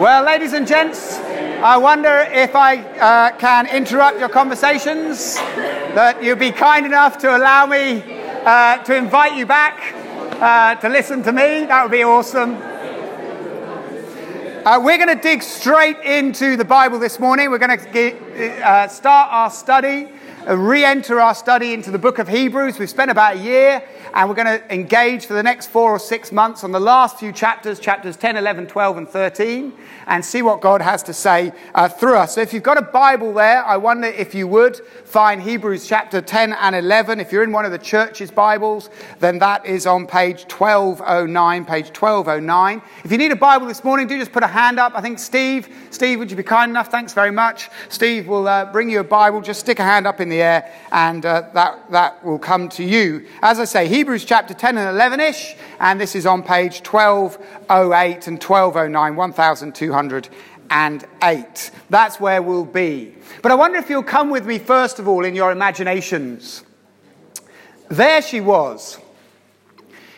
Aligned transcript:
Well, 0.00 0.24
ladies 0.24 0.54
and 0.54 0.66
gents, 0.66 1.18
I 1.18 1.76
wonder 1.76 2.26
if 2.32 2.56
I 2.56 2.78
uh, 2.78 3.36
can 3.36 3.66
interrupt 3.66 4.18
your 4.18 4.30
conversations, 4.30 5.34
that 5.34 6.24
you'd 6.24 6.38
be 6.38 6.52
kind 6.52 6.86
enough 6.86 7.18
to 7.18 7.36
allow 7.36 7.66
me 7.66 8.02
uh, 8.46 8.82
to 8.84 8.96
invite 8.96 9.36
you 9.36 9.44
back 9.44 9.94
uh, 10.40 10.76
to 10.76 10.88
listen 10.88 11.22
to 11.24 11.32
me. 11.32 11.66
That 11.66 11.82
would 11.82 11.92
be 11.92 12.02
awesome. 12.02 12.54
Uh, 14.64 14.80
we're 14.82 14.96
going 14.96 15.14
to 15.14 15.22
dig 15.22 15.42
straight 15.42 15.98
into 15.98 16.56
the 16.56 16.64
Bible 16.64 16.98
this 16.98 17.20
morning. 17.20 17.50
We're 17.50 17.58
going 17.58 17.78
to 17.78 18.66
uh, 18.66 18.88
start 18.88 19.28
our 19.30 19.50
study, 19.50 20.08
uh, 20.48 20.56
re 20.56 20.84
enter 20.84 21.20
our 21.20 21.34
study 21.34 21.74
into 21.74 21.90
the 21.90 21.98
book 21.98 22.18
of 22.18 22.28
Hebrews. 22.28 22.78
We've 22.78 22.88
spent 22.88 23.10
about 23.10 23.36
a 23.36 23.38
year 23.38 23.82
and 24.14 24.28
we're 24.28 24.34
going 24.34 24.58
to 24.58 24.74
engage 24.74 25.26
for 25.26 25.34
the 25.34 25.42
next 25.42 25.68
four 25.68 25.92
or 25.92 25.98
six 25.98 26.32
months 26.32 26.64
on 26.64 26.72
the 26.72 26.80
last 26.80 27.18
few 27.18 27.32
chapters, 27.32 27.78
chapters 27.78 28.16
10, 28.16 28.36
11, 28.36 28.66
12, 28.66 28.96
and 28.96 29.08
13, 29.08 29.72
and 30.06 30.24
see 30.24 30.42
what 30.42 30.60
God 30.60 30.80
has 30.80 31.02
to 31.04 31.12
say 31.12 31.52
uh, 31.74 31.88
through 31.88 32.16
us. 32.16 32.34
So 32.34 32.40
if 32.40 32.52
you've 32.52 32.62
got 32.62 32.78
a 32.78 32.82
Bible 32.82 33.32
there, 33.32 33.64
I 33.64 33.76
wonder 33.76 34.08
if 34.08 34.34
you 34.34 34.48
would 34.48 34.76
find 35.04 35.42
Hebrews 35.42 35.86
chapter 35.86 36.20
10 36.20 36.54
and 36.54 36.74
11. 36.74 37.20
If 37.20 37.32
you're 37.32 37.44
in 37.44 37.52
one 37.52 37.64
of 37.64 37.72
the 37.72 37.78
church's 37.78 38.30
Bibles, 38.30 38.90
then 39.18 39.38
that 39.38 39.66
is 39.66 39.86
on 39.86 40.06
page 40.06 40.50
1209, 40.50 41.64
page 41.64 41.86
1209. 41.88 42.82
If 43.04 43.12
you 43.12 43.18
need 43.18 43.32
a 43.32 43.36
Bible 43.36 43.66
this 43.66 43.84
morning, 43.84 44.06
do 44.06 44.18
just 44.18 44.32
put 44.32 44.42
a 44.42 44.48
hand 44.48 44.80
up. 44.80 44.92
I 44.94 45.00
think 45.00 45.18
Steve, 45.18 45.68
Steve, 45.90 46.18
would 46.18 46.30
you 46.30 46.36
be 46.36 46.42
kind 46.42 46.70
enough? 46.70 46.90
Thanks 46.90 47.12
very 47.12 47.30
much. 47.30 47.68
Steve 47.90 48.26
will 48.26 48.48
uh, 48.48 48.64
bring 48.72 48.88
you 48.88 49.00
a 49.00 49.04
Bible. 49.04 49.40
Just 49.40 49.60
stick 49.60 49.78
a 49.78 49.84
hand 49.84 50.06
up 50.06 50.20
in 50.20 50.29
the 50.30 50.42
air, 50.42 50.72
and 50.90 51.26
uh, 51.26 51.50
that, 51.52 51.90
that 51.90 52.24
will 52.24 52.38
come 52.38 52.70
to 52.70 52.82
you. 52.82 53.26
As 53.42 53.60
I 53.60 53.64
say, 53.64 53.86
Hebrews 53.88 54.24
chapter 54.24 54.54
10 54.54 54.78
and 54.78 54.88
11 54.88 55.20
ish, 55.20 55.54
and 55.78 56.00
this 56.00 56.16
is 56.16 56.24
on 56.24 56.42
page 56.42 56.80
1208 56.86 58.26
and 58.26 58.42
1209, 58.42 59.16
1208. 59.16 61.70
That's 61.90 62.18
where 62.18 62.40
we'll 62.40 62.64
be. 62.64 63.14
But 63.42 63.52
I 63.52 63.54
wonder 63.54 63.78
if 63.78 63.90
you'll 63.90 64.02
come 64.02 64.30
with 64.30 64.46
me, 64.46 64.58
first 64.58 64.98
of 64.98 65.06
all, 65.06 65.24
in 65.24 65.34
your 65.34 65.52
imaginations. 65.52 66.64
There 67.88 68.22
she 68.22 68.40
was. 68.40 68.98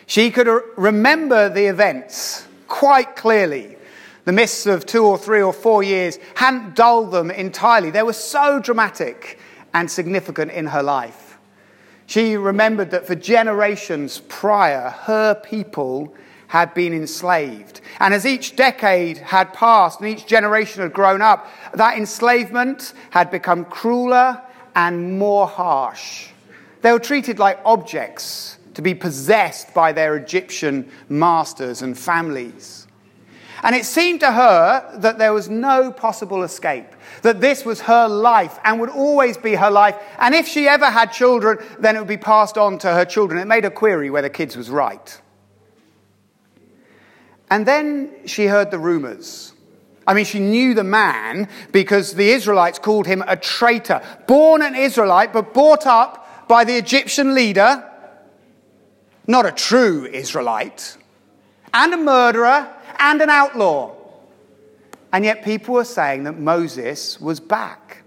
She 0.05 0.29
could 0.29 0.47
remember 0.77 1.49
the 1.49 1.65
events 1.65 2.45
quite 2.67 3.15
clearly. 3.15 3.77
The 4.25 4.31
mists 4.31 4.65
of 4.65 4.85
two 4.85 5.05
or 5.05 5.17
three 5.17 5.41
or 5.41 5.51
four 5.51 5.83
years 5.83 6.17
hadn't 6.35 6.75
dulled 6.75 7.11
them 7.11 7.29
entirely. 7.29 7.89
They 7.89 8.03
were 8.03 8.13
so 8.13 8.59
dramatic 8.59 9.39
and 9.73 9.89
significant 9.89 10.51
in 10.51 10.67
her 10.67 10.83
life. 10.83 11.37
She 12.05 12.35
remembered 12.35 12.91
that 12.91 13.07
for 13.07 13.15
generations 13.15 14.21
prior, 14.27 14.89
her 14.89 15.35
people 15.35 16.13
had 16.47 16.73
been 16.73 16.93
enslaved. 16.93 17.81
And 17.99 18.13
as 18.13 18.25
each 18.25 18.55
decade 18.55 19.17
had 19.17 19.53
passed 19.53 19.99
and 19.99 20.09
each 20.09 20.27
generation 20.27 20.83
had 20.83 20.93
grown 20.93 21.21
up, 21.21 21.47
that 21.73 21.97
enslavement 21.97 22.93
had 23.09 23.31
become 23.31 23.65
crueler 23.65 24.39
and 24.75 25.17
more 25.17 25.47
harsh. 25.47 26.27
They 26.81 26.91
were 26.91 26.99
treated 26.99 27.39
like 27.39 27.59
objects 27.65 28.57
to 28.73 28.81
be 28.81 28.93
possessed 28.93 29.73
by 29.73 29.93
their 29.93 30.15
Egyptian 30.15 30.91
masters 31.09 31.81
and 31.81 31.97
families. 31.97 32.87
And 33.63 33.75
it 33.75 33.85
seemed 33.85 34.19
to 34.19 34.31
her 34.31 34.91
that 34.97 35.17
there 35.17 35.33
was 35.33 35.49
no 35.49 35.91
possible 35.91 36.43
escape, 36.43 36.93
that 37.23 37.41
this 37.41 37.65
was 37.65 37.81
her 37.81 38.07
life 38.07 38.59
and 38.63 38.79
would 38.79 38.89
always 38.89 39.37
be 39.37 39.55
her 39.55 39.71
life. 39.71 39.95
And 40.19 40.35
if 40.35 40.47
she 40.47 40.67
ever 40.67 40.85
had 40.85 41.07
children, 41.07 41.57
then 41.79 41.95
it 41.95 41.99
would 41.99 42.07
be 42.07 42.17
passed 42.17 42.57
on 42.57 42.77
to 42.79 42.93
her 42.93 43.05
children. 43.05 43.41
It 43.41 43.47
made 43.47 43.63
her 43.63 43.71
query 43.71 44.09
whether 44.09 44.29
kids 44.29 44.55
was 44.55 44.69
right. 44.69 45.21
And 47.49 47.65
then 47.65 48.27
she 48.27 48.45
heard 48.45 48.71
the 48.71 48.79
rumors. 48.79 49.53
I 50.05 50.13
mean, 50.13 50.25
she 50.25 50.39
knew 50.39 50.73
the 50.73 50.83
man 50.83 51.47
because 51.71 52.13
the 52.13 52.29
Israelites 52.29 52.77
called 52.77 53.07
him 53.07 53.23
a 53.25 53.37
traitor, 53.37 54.01
born 54.27 54.61
an 54.61 54.75
Israelite, 54.75 55.31
but 55.31 55.53
brought 55.53 55.87
up 55.87 56.47
by 56.49 56.65
the 56.65 56.75
Egyptian 56.75 57.33
leader, 57.33 57.89
not 59.27 59.45
a 59.45 59.51
true 59.51 60.05
Israelite, 60.05 60.97
and 61.73 61.93
a 61.93 61.97
murderer 61.97 62.73
and 62.99 63.21
an 63.21 63.29
outlaw. 63.29 63.95
And 65.13 65.23
yet 65.23 65.43
people 65.43 65.75
were 65.75 65.85
saying 65.85 66.23
that 66.23 66.39
Moses 66.39 67.21
was 67.21 67.39
back. 67.39 68.03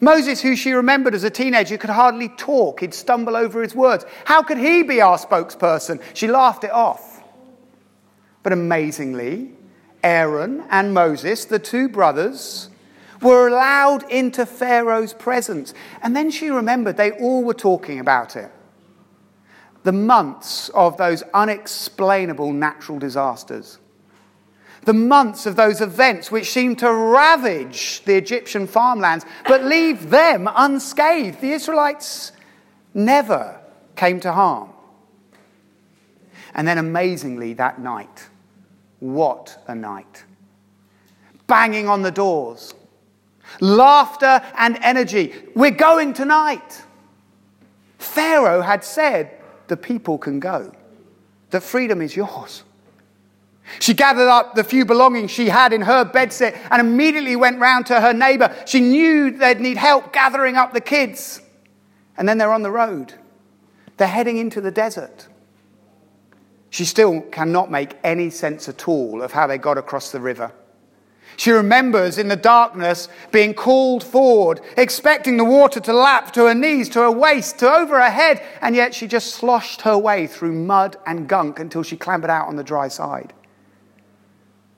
Moses, 0.00 0.40
who 0.40 0.54
she 0.54 0.72
remembered 0.72 1.14
as 1.14 1.24
a 1.24 1.30
teenager, 1.30 1.76
could 1.76 1.90
hardly 1.90 2.28
talk. 2.28 2.80
He'd 2.80 2.94
stumble 2.94 3.36
over 3.36 3.62
his 3.62 3.74
words. 3.74 4.04
How 4.24 4.42
could 4.42 4.58
he 4.58 4.84
be 4.84 5.00
our 5.00 5.18
spokesperson? 5.18 6.00
She 6.14 6.28
laughed 6.28 6.62
it 6.62 6.70
off. 6.70 7.22
But 8.44 8.52
amazingly, 8.52 9.52
Aaron 10.04 10.64
and 10.70 10.94
Moses, 10.94 11.46
the 11.46 11.58
two 11.58 11.88
brothers, 11.88 12.70
were 13.20 13.48
allowed 13.48 14.08
into 14.10 14.46
Pharaoh's 14.46 15.14
presence. 15.14 15.74
And 16.00 16.14
then 16.14 16.30
she 16.30 16.48
remembered 16.48 16.96
they 16.96 17.12
all 17.12 17.42
were 17.42 17.54
talking 17.54 17.98
about 17.98 18.36
it. 18.36 18.52
The 19.82 19.92
months 19.92 20.68
of 20.70 20.96
those 20.96 21.22
unexplainable 21.34 22.52
natural 22.52 22.98
disasters 22.98 23.78
the 24.84 24.92
months 24.92 25.46
of 25.46 25.56
those 25.56 25.80
events 25.80 26.30
which 26.30 26.50
seemed 26.50 26.78
to 26.80 26.92
ravage 26.92 28.02
the 28.04 28.16
Egyptian 28.16 28.66
farmlands, 28.66 29.24
but 29.46 29.64
leave 29.64 30.10
them 30.10 30.48
unscathed. 30.54 31.40
The 31.40 31.52
Israelites 31.52 32.32
never 32.92 33.60
came 33.96 34.20
to 34.20 34.32
harm. 34.32 34.70
And 36.54 36.68
then 36.68 36.78
amazingly, 36.78 37.54
that 37.54 37.80
night, 37.80 38.28
what 39.00 39.62
a 39.66 39.74
night! 39.74 40.24
Banging 41.46 41.88
on 41.88 42.02
the 42.02 42.10
doors, 42.12 42.74
laughter 43.60 44.40
and 44.56 44.78
energy. 44.82 45.34
We're 45.54 45.70
going 45.70 46.14
tonight. 46.14 46.82
Pharaoh 47.98 48.60
had 48.60 48.84
said, 48.84 49.30
The 49.66 49.76
people 49.76 50.18
can 50.18 50.40
go, 50.40 50.72
that 51.50 51.62
freedom 51.62 52.02
is 52.02 52.16
yours. 52.16 52.64
She 53.80 53.94
gathered 53.94 54.28
up 54.28 54.54
the 54.54 54.64
few 54.64 54.84
belongings 54.84 55.30
she 55.30 55.48
had 55.48 55.72
in 55.72 55.82
her 55.82 56.04
bedsit 56.04 56.56
and 56.70 56.80
immediately 56.80 57.36
went 57.36 57.58
round 57.58 57.86
to 57.86 58.00
her 58.00 58.12
neighbor. 58.12 58.54
She 58.66 58.80
knew 58.80 59.30
they'd 59.30 59.60
need 59.60 59.76
help 59.76 60.12
gathering 60.12 60.56
up 60.56 60.72
the 60.72 60.80
kids. 60.80 61.40
And 62.16 62.28
then 62.28 62.38
they're 62.38 62.52
on 62.52 62.62
the 62.62 62.70
road. 62.70 63.14
They're 63.96 64.08
heading 64.08 64.36
into 64.36 64.60
the 64.60 64.70
desert. 64.70 65.28
She 66.70 66.84
still 66.84 67.20
cannot 67.20 67.70
make 67.70 67.96
any 68.02 68.30
sense 68.30 68.68
at 68.68 68.88
all 68.88 69.22
of 69.22 69.32
how 69.32 69.46
they 69.46 69.58
got 69.58 69.78
across 69.78 70.12
the 70.12 70.20
river. 70.20 70.52
She 71.36 71.50
remembers 71.50 72.18
in 72.18 72.28
the 72.28 72.36
darkness 72.36 73.08
being 73.32 73.54
called 73.54 74.04
forward, 74.04 74.60
expecting 74.76 75.36
the 75.36 75.44
water 75.44 75.80
to 75.80 75.92
lap 75.92 76.32
to 76.32 76.46
her 76.46 76.54
knees, 76.54 76.88
to 76.90 77.00
her 77.00 77.10
waist, 77.10 77.58
to 77.58 77.70
over 77.70 78.00
her 78.00 78.10
head, 78.10 78.42
and 78.60 78.76
yet 78.76 78.94
she 78.94 79.06
just 79.06 79.34
sloshed 79.34 79.82
her 79.82 79.98
way 79.98 80.26
through 80.26 80.52
mud 80.52 80.96
and 81.06 81.28
gunk 81.28 81.58
until 81.58 81.82
she 81.82 81.96
clambered 81.96 82.30
out 82.30 82.46
on 82.46 82.56
the 82.56 82.64
dry 82.64 82.88
side. 82.88 83.32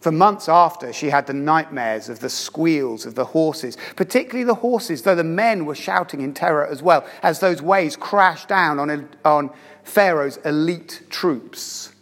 For 0.06 0.12
months 0.12 0.48
after, 0.48 0.92
she 0.92 1.10
had 1.10 1.26
the 1.26 1.32
nightmares 1.32 2.08
of 2.08 2.20
the 2.20 2.30
squeals 2.30 3.06
of 3.06 3.16
the 3.16 3.24
horses, 3.24 3.76
particularly 3.96 4.44
the 4.44 4.54
horses, 4.54 5.02
though 5.02 5.16
the 5.16 5.24
men 5.24 5.66
were 5.66 5.74
shouting 5.74 6.20
in 6.20 6.32
terror 6.32 6.64
as 6.64 6.80
well, 6.80 7.04
as 7.24 7.40
those 7.40 7.60
waves 7.60 7.96
crashed 7.96 8.46
down 8.46 8.78
on, 8.78 9.08
on 9.24 9.50
Pharaoh's 9.82 10.36
elite 10.44 11.02
troops. 11.10 11.92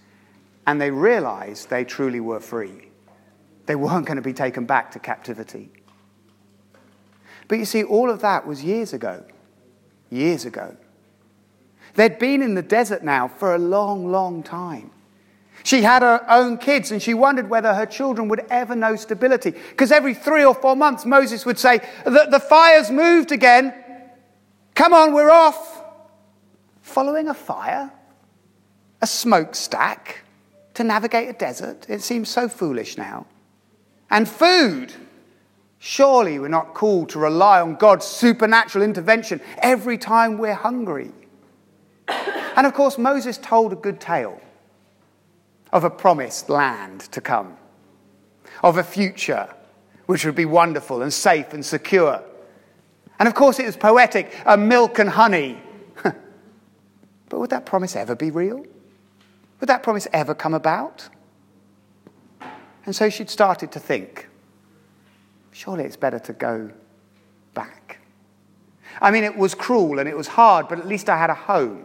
And 0.66 0.78
they 0.78 0.91
realized 0.91 1.70
they 1.70 1.82
truly 1.82 2.20
were 2.20 2.41
free. 2.41 2.91
They 3.65 3.75
weren't 3.75 4.04
going 4.04 4.16
to 4.16 4.22
be 4.22 4.34
taken 4.34 4.66
back 4.66 4.91
to 4.91 4.98
captivity. 4.98 5.71
But 7.48 7.56
you 7.56 7.65
see, 7.65 7.84
all 7.84 8.10
of 8.10 8.21
that 8.21 8.47
was 8.47 8.62
years 8.62 8.92
ago. 8.92 9.25
Years 10.10 10.44
ago. 10.44 10.76
They'd 11.94 12.19
been 12.19 12.42
in 12.42 12.54
the 12.54 12.60
desert 12.60 13.03
now 13.03 13.28
for 13.28 13.54
a 13.54 13.59
long, 13.59 14.12
long 14.12 14.42
time. 14.42 14.91
She 15.65 15.81
had 15.81 16.03
her 16.03 16.25
own 16.28 16.59
kids 16.59 16.93
and 16.93 17.03
she 17.03 17.15
wondered 17.15 17.49
whether 17.49 17.72
her 17.72 17.87
children 17.87 18.28
would 18.28 18.45
ever 18.51 18.77
know 18.77 18.97
stability. 18.97 19.51
Because 19.51 19.91
every 19.91 20.13
three 20.13 20.45
or 20.45 20.55
four 20.55 20.77
months, 20.77 21.07
Moses 21.07 21.47
would 21.47 21.59
say, 21.59 21.81
the, 22.05 22.28
the 22.31 22.39
fire's 22.39 22.91
moved 22.91 23.33
again. 23.33 23.75
Come 24.75 24.93
on, 24.93 25.15
we're 25.15 25.31
off. 25.31 25.83
Following 26.83 27.28
a 27.28 27.34
fire, 27.34 27.91
a 29.01 29.07
smokestack 29.07 30.21
to 30.75 30.84
navigate 30.84 31.31
a 31.31 31.33
desert, 31.33 31.87
it 31.89 32.03
seems 32.03 32.28
so 32.28 32.47
foolish 32.47 32.99
now. 32.99 33.27
And 34.11 34.28
food. 34.28 34.93
Surely 35.78 36.39
we're 36.39 36.49
not 36.49 36.75
called 36.75 37.09
to 37.11 37.19
rely 37.19 37.63
on 37.63 37.77
God's 37.77 38.05
supernatural 38.05 38.84
intervention 38.84 39.41
every 39.59 39.97
time 39.97 40.37
we're 40.37 40.53
hungry. 40.53 41.11
And 42.07 42.66
of 42.66 42.75
course, 42.75 42.99
Moses 42.99 43.39
told 43.39 43.72
a 43.72 43.77
good 43.77 43.99
tale 43.99 44.41
of 45.74 45.84
a 45.84 45.91
promised 45.91 46.48
land 46.48 47.00
to 47.00 47.21
come, 47.21 47.56
of 48.62 48.78
a 48.78 48.82
future 48.84 49.53
which 50.06 50.24
would 50.24 50.36
be 50.36 50.44
wonderful 50.44 51.03
and 51.03 51.12
safe 51.12 51.53
and 51.53 51.66
secure. 51.66 52.22
And 53.18 53.28
of 53.28 53.34
course, 53.34 53.59
it 53.59 53.66
was 53.66 53.76
poetic, 53.76 54.32
a 54.47 54.56
milk 54.56 54.98
and 55.00 55.10
honey. 55.10 55.60
but 56.03 57.38
would 57.41 57.50
that 57.50 57.66
promise 57.66 57.97
ever 57.97 58.15
be 58.15 58.30
real? 58.30 58.65
Would 59.60 59.66
that 59.66 59.82
promise 59.82 60.06
ever 60.12 60.34
come 60.34 60.54
about? 60.54 61.09
And 62.86 62.94
so 62.94 63.10
she'd 63.10 63.30
started 63.30 63.72
to 63.72 63.80
think 63.80 64.28
surely 65.53 65.84
it's 65.84 65.97
better 65.97 66.18
to 66.18 66.32
go 66.32 66.70
back. 67.54 67.98
I 69.00 69.10
mean, 69.10 69.24
it 69.24 69.36
was 69.36 69.54
cruel 69.54 69.98
and 69.98 70.09
it 70.09 70.16
was 70.16 70.28
hard, 70.28 70.68
but 70.68 70.78
at 70.78 70.86
least 70.86 71.09
I 71.09 71.16
had 71.16 71.30
a 71.30 71.34
home. 71.34 71.84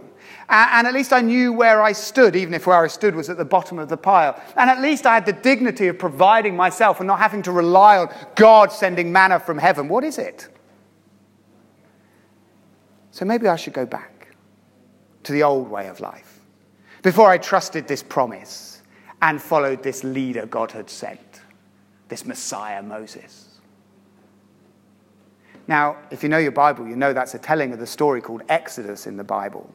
And 0.49 0.87
at 0.87 0.95
least 0.95 1.13
I 1.13 1.21
knew 1.21 1.53
where 1.53 1.81
I 1.83 1.91
stood, 1.91 2.35
even 2.35 2.55
if 2.55 2.65
where 2.65 2.83
I 2.83 2.87
stood 2.87 3.13
was 3.13 3.29
at 3.29 3.37
the 3.37 3.45
bottom 3.45 3.77
of 3.77 3.87
the 3.87 3.97
pile. 3.97 4.41
And 4.55 4.67
at 4.69 4.81
least 4.81 5.05
I 5.05 5.13
had 5.13 5.25
the 5.27 5.33
dignity 5.33 5.87
of 5.87 5.99
providing 5.99 6.55
myself 6.55 6.99
and 6.99 7.05
not 7.05 7.19
having 7.19 7.43
to 7.43 7.51
rely 7.51 7.97
on 7.97 8.13
God 8.35 8.71
sending 8.71 9.11
manna 9.11 9.39
from 9.39 9.59
heaven. 9.59 9.87
What 9.87 10.03
is 10.03 10.17
it? 10.17 10.49
So 13.11 13.25
maybe 13.25 13.47
I 13.47 13.57
should 13.57 13.73
go 13.73 13.85
back 13.85 14.35
to 15.23 15.31
the 15.31 15.43
old 15.43 15.69
way 15.69 15.87
of 15.87 15.99
life 15.99 16.39
before 17.03 17.29
I 17.29 17.37
trusted 17.37 17.87
this 17.87 18.01
promise 18.01 18.81
and 19.21 19.39
followed 19.39 19.83
this 19.83 20.03
leader 20.03 20.47
God 20.47 20.71
had 20.71 20.89
sent, 20.89 21.41
this 22.07 22.25
Messiah 22.25 22.81
Moses. 22.81 23.59
Now, 25.67 25.97
if 26.09 26.23
you 26.23 26.29
know 26.29 26.39
your 26.39 26.51
Bible, 26.51 26.87
you 26.87 26.95
know 26.95 27.13
that's 27.13 27.35
a 27.35 27.39
telling 27.39 27.71
of 27.73 27.79
the 27.79 27.85
story 27.85 28.21
called 28.21 28.41
Exodus 28.49 29.05
in 29.05 29.17
the 29.17 29.23
Bible. 29.23 29.69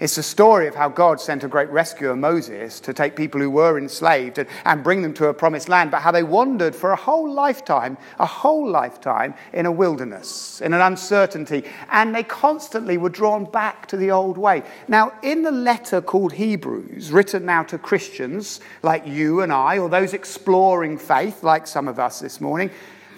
It's 0.00 0.16
the 0.16 0.22
story 0.22 0.66
of 0.66 0.74
how 0.74 0.88
God 0.88 1.20
sent 1.20 1.44
a 1.44 1.48
great 1.48 1.68
rescuer, 1.68 2.16
Moses, 2.16 2.80
to 2.80 2.94
take 2.94 3.14
people 3.14 3.38
who 3.38 3.50
were 3.50 3.76
enslaved 3.76 4.38
and, 4.38 4.48
and 4.64 4.82
bring 4.82 5.02
them 5.02 5.12
to 5.14 5.28
a 5.28 5.34
promised 5.34 5.68
land, 5.68 5.90
but 5.90 6.00
how 6.00 6.10
they 6.10 6.22
wandered 6.22 6.74
for 6.74 6.92
a 6.92 6.96
whole 6.96 7.30
lifetime, 7.30 7.98
a 8.18 8.24
whole 8.24 8.66
lifetime 8.66 9.34
in 9.52 9.66
a 9.66 9.70
wilderness, 9.72 10.62
in 10.62 10.72
an 10.72 10.80
uncertainty, 10.80 11.64
and 11.90 12.14
they 12.14 12.22
constantly 12.22 12.96
were 12.96 13.10
drawn 13.10 13.44
back 13.44 13.86
to 13.88 13.98
the 13.98 14.10
old 14.10 14.38
way. 14.38 14.62
Now, 14.88 15.12
in 15.22 15.42
the 15.42 15.52
letter 15.52 16.00
called 16.00 16.32
Hebrews, 16.32 17.12
written 17.12 17.44
now 17.44 17.62
to 17.64 17.76
Christians 17.76 18.60
like 18.82 19.06
you 19.06 19.42
and 19.42 19.52
I, 19.52 19.76
or 19.76 19.90
those 19.90 20.14
exploring 20.14 20.96
faith 20.96 21.42
like 21.42 21.66
some 21.66 21.88
of 21.88 21.98
us 21.98 22.20
this 22.20 22.40
morning, 22.40 22.70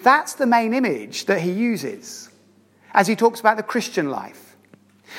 that's 0.03 0.35
the 0.35 0.47
main 0.47 0.75
image 0.75 1.27
that 1.27 1.43
he 1.43 1.53
uses 1.53 2.29
as 2.93 3.07
he 3.07 3.15
talks 3.15 3.39
about 3.39 3.57
the 3.57 3.63
Christian 3.63 4.11
life. 4.11 4.42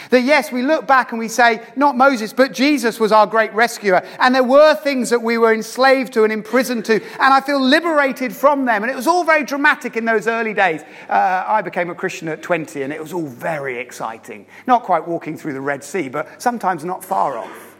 That 0.10 0.22
yes, 0.22 0.51
we 0.51 0.62
look 0.62 0.88
back 0.88 1.12
and 1.12 1.19
we 1.19 1.28
say, 1.28 1.62
not 1.75 1.95
Moses, 1.95 2.34
but 2.34 2.51
Jesus 2.51 3.00
was 3.00 3.12
our 3.12 3.28
great 3.28 3.54
rescuer. 3.54 4.06
And 4.19 4.34
there 4.34 4.44
were 4.44 4.75
things 4.75 5.10
that 5.10 5.22
we 5.22 5.38
were 5.38 5.54
enslaved 5.54 6.13
to 6.13 6.24
and 6.24 6.34
imprisoned 6.34 6.86
to. 6.86 6.95
And 6.95 7.34
I 7.34 7.42
feel 7.42 7.62
liberated 7.62 8.36
from 8.36 8.66
them. 8.66 8.84
And 8.84 8.92
it 8.92 8.95
was 8.95 9.07
all 9.07 9.24
very 9.24 9.44
dramatic 9.44 9.98
in 9.98 10.06
those 10.06 10.28
early 10.28 10.54
days. 10.54 10.81
Uh, 11.10 11.44
I 11.48 11.62
became 11.62 11.90
a 11.90 11.95
Christian 11.95 12.28
at 12.28 12.42
20 12.42 12.81
and 12.84 12.94
it 12.94 13.01
was 13.01 13.13
all 13.13 13.28
very 13.28 13.80
exciting. 13.80 14.45
Not 14.68 14.84
quite 14.84 15.07
walking 15.07 15.38
through 15.38 15.54
the 15.54 15.62
Red 15.62 15.84
Sea, 15.84 16.10
but 16.10 16.42
sometimes 16.42 16.84
not 16.84 17.04
far 17.04 17.38
off. 17.38 17.75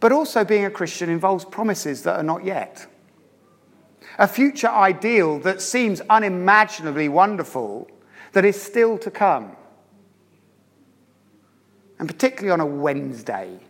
But 0.00 0.12
also 0.12 0.44
being 0.44 0.64
a 0.64 0.70
Christian 0.70 1.10
involves 1.10 1.44
promises 1.44 2.02
that 2.02 2.16
are 2.16 2.22
not 2.22 2.44
yet. 2.44 2.86
A 4.18 4.26
future 4.26 4.68
ideal 4.68 5.38
that 5.40 5.60
seems 5.60 6.00
unimaginably 6.08 7.08
wonderful 7.08 7.88
that 8.32 8.44
is 8.44 8.60
still 8.60 8.98
to 8.98 9.10
come 9.10 9.56
and 12.00 12.08
particularly 12.08 12.50
on 12.50 12.60
a 12.60 12.66
Wednesday, 12.66 13.60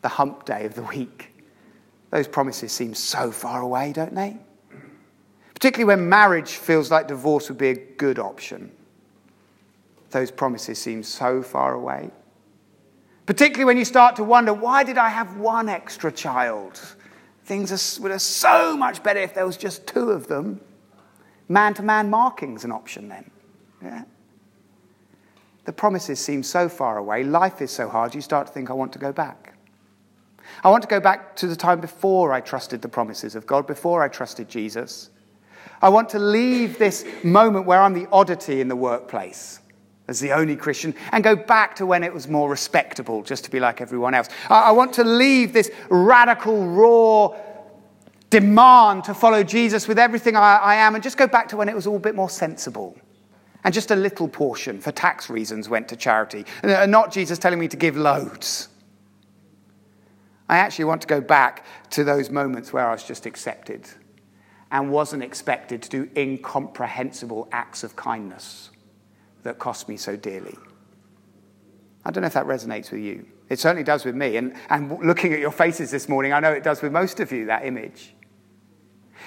the 0.00 0.08
hump 0.08 0.46
day 0.46 0.64
of 0.64 0.74
the 0.74 0.82
week. 0.82 1.30
Those 2.08 2.26
promises 2.26 2.72
seem 2.72 2.94
so 2.94 3.30
far 3.30 3.60
away, 3.60 3.92
don't 3.92 4.14
they? 4.14 4.38
Particularly 5.52 5.84
when 5.84 6.08
marriage 6.08 6.52
feels 6.52 6.90
like 6.90 7.06
divorce 7.06 7.50
would 7.50 7.58
be 7.58 7.68
a 7.68 7.74
good 7.74 8.18
option. 8.18 8.72
Those 10.10 10.30
promises 10.30 10.78
seem 10.78 11.02
so 11.02 11.42
far 11.42 11.74
away. 11.74 12.10
Particularly 13.26 13.66
when 13.66 13.76
you 13.76 13.84
start 13.84 14.16
to 14.16 14.24
wonder, 14.24 14.54
why 14.54 14.82
did 14.82 14.96
I 14.96 15.10
have 15.10 15.36
one 15.36 15.68
extra 15.68 16.10
child? 16.10 16.80
Things 17.44 17.98
would 18.00 18.10
have 18.10 18.22
so 18.22 18.74
much 18.74 19.02
better 19.02 19.20
if 19.20 19.34
there 19.34 19.44
was 19.44 19.58
just 19.58 19.86
two 19.86 20.10
of 20.10 20.28
them. 20.28 20.62
Man 21.50 21.74
to 21.74 21.82
man 21.82 22.08
marking's 22.08 22.64
an 22.64 22.72
option 22.72 23.08
then. 23.08 23.30
Yeah? 23.82 24.04
The 25.64 25.72
promises 25.72 26.20
seem 26.20 26.42
so 26.42 26.68
far 26.68 26.98
away. 26.98 27.24
Life 27.24 27.62
is 27.62 27.70
so 27.70 27.88
hard, 27.88 28.14
you 28.14 28.20
start 28.20 28.46
to 28.46 28.52
think, 28.52 28.70
I 28.70 28.74
want 28.74 28.92
to 28.92 28.98
go 28.98 29.12
back. 29.12 29.54
I 30.62 30.70
want 30.70 30.82
to 30.82 30.88
go 30.88 31.00
back 31.00 31.36
to 31.36 31.46
the 31.46 31.56
time 31.56 31.80
before 31.80 32.32
I 32.32 32.40
trusted 32.40 32.82
the 32.82 32.88
promises 32.88 33.34
of 33.34 33.46
God, 33.46 33.66
before 33.66 34.02
I 34.02 34.08
trusted 34.08 34.48
Jesus. 34.48 35.10
I 35.80 35.88
want 35.88 36.08
to 36.10 36.18
leave 36.18 36.78
this 36.78 37.04
moment 37.22 37.66
where 37.66 37.80
I'm 37.80 37.94
the 37.94 38.08
oddity 38.12 38.60
in 38.60 38.68
the 38.68 38.76
workplace 38.76 39.60
as 40.06 40.20
the 40.20 40.32
only 40.32 40.54
Christian 40.54 40.94
and 41.12 41.24
go 41.24 41.34
back 41.34 41.76
to 41.76 41.86
when 41.86 42.04
it 42.04 42.12
was 42.12 42.28
more 42.28 42.48
respectable 42.48 43.22
just 43.22 43.44
to 43.44 43.50
be 43.50 43.58
like 43.58 43.80
everyone 43.80 44.14
else. 44.14 44.28
I 44.48 44.72
want 44.72 44.92
to 44.94 45.04
leave 45.04 45.52
this 45.52 45.70
radical, 45.88 46.66
raw 46.66 47.36
demand 48.28 49.04
to 49.04 49.14
follow 49.14 49.42
Jesus 49.42 49.88
with 49.88 49.98
everything 49.98 50.36
I, 50.36 50.56
I 50.56 50.74
am 50.76 50.94
and 50.94 51.02
just 51.02 51.16
go 51.16 51.26
back 51.26 51.48
to 51.48 51.56
when 51.56 51.68
it 51.68 51.74
was 51.74 51.86
all 51.86 51.96
a 51.96 52.00
bit 52.00 52.14
more 52.14 52.30
sensible 52.30 52.96
and 53.64 53.72
just 53.72 53.90
a 53.90 53.96
little 53.96 54.28
portion 54.28 54.80
for 54.80 54.92
tax 54.92 55.30
reasons 55.30 55.68
went 55.68 55.88
to 55.88 55.96
charity. 55.96 56.44
And 56.62 56.70
uh, 56.70 56.86
not 56.86 57.10
Jesus 57.12 57.38
telling 57.38 57.58
me 57.58 57.68
to 57.68 57.76
give 57.76 57.96
loads. 57.96 58.68
I 60.48 60.58
actually 60.58 60.84
want 60.84 61.00
to 61.00 61.08
go 61.08 61.22
back 61.22 61.64
to 61.90 62.04
those 62.04 62.30
moments 62.30 62.72
where 62.72 62.86
I 62.86 62.92
was 62.92 63.02
just 63.02 63.24
accepted 63.24 63.88
and 64.70 64.90
wasn't 64.90 65.22
expected 65.22 65.82
to 65.82 65.88
do 65.88 66.10
incomprehensible 66.16 67.48
acts 67.50 67.82
of 67.82 67.96
kindness 67.96 68.70
that 69.42 69.58
cost 69.58 69.88
me 69.88 69.96
so 69.96 70.16
dearly. 70.16 70.56
I 72.04 72.10
don't 72.10 72.20
know 72.20 72.26
if 72.26 72.34
that 72.34 72.46
resonates 72.46 72.90
with 72.90 73.00
you. 73.00 73.26
It 73.48 73.58
certainly 73.58 73.84
does 73.84 74.04
with 74.04 74.14
me. 74.14 74.36
And, 74.36 74.54
and 74.68 74.98
looking 75.04 75.32
at 75.32 75.38
your 75.38 75.50
faces 75.50 75.90
this 75.90 76.08
morning, 76.08 76.32
I 76.32 76.40
know 76.40 76.52
it 76.52 76.62
does 76.62 76.82
with 76.82 76.92
most 76.92 77.20
of 77.20 77.32
you, 77.32 77.46
that 77.46 77.64
image. 77.64 78.14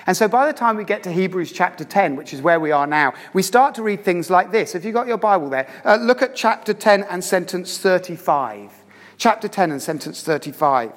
And 0.05 0.15
so 0.15 0.27
by 0.27 0.45
the 0.45 0.53
time 0.53 0.77
we 0.77 0.83
get 0.83 1.03
to 1.03 1.11
Hebrews 1.11 1.51
chapter 1.51 1.83
10, 1.83 2.15
which 2.15 2.33
is 2.33 2.41
where 2.41 2.59
we 2.59 2.71
are 2.71 2.87
now, 2.87 3.13
we 3.33 3.41
start 3.41 3.75
to 3.75 3.83
read 3.83 4.03
things 4.03 4.29
like 4.29 4.51
this. 4.51 4.75
If 4.75 4.85
you've 4.85 4.93
got 4.93 5.07
your 5.07 5.17
Bible 5.17 5.49
there, 5.49 5.67
uh, 5.83 5.95
look 5.95 6.21
at 6.21 6.35
chapter 6.35 6.73
10 6.73 7.03
and 7.03 7.23
sentence 7.23 7.77
35. 7.77 8.71
Chapter 9.17 9.47
10 9.47 9.71
and 9.71 9.81
sentence 9.81 10.21
35. 10.23 10.91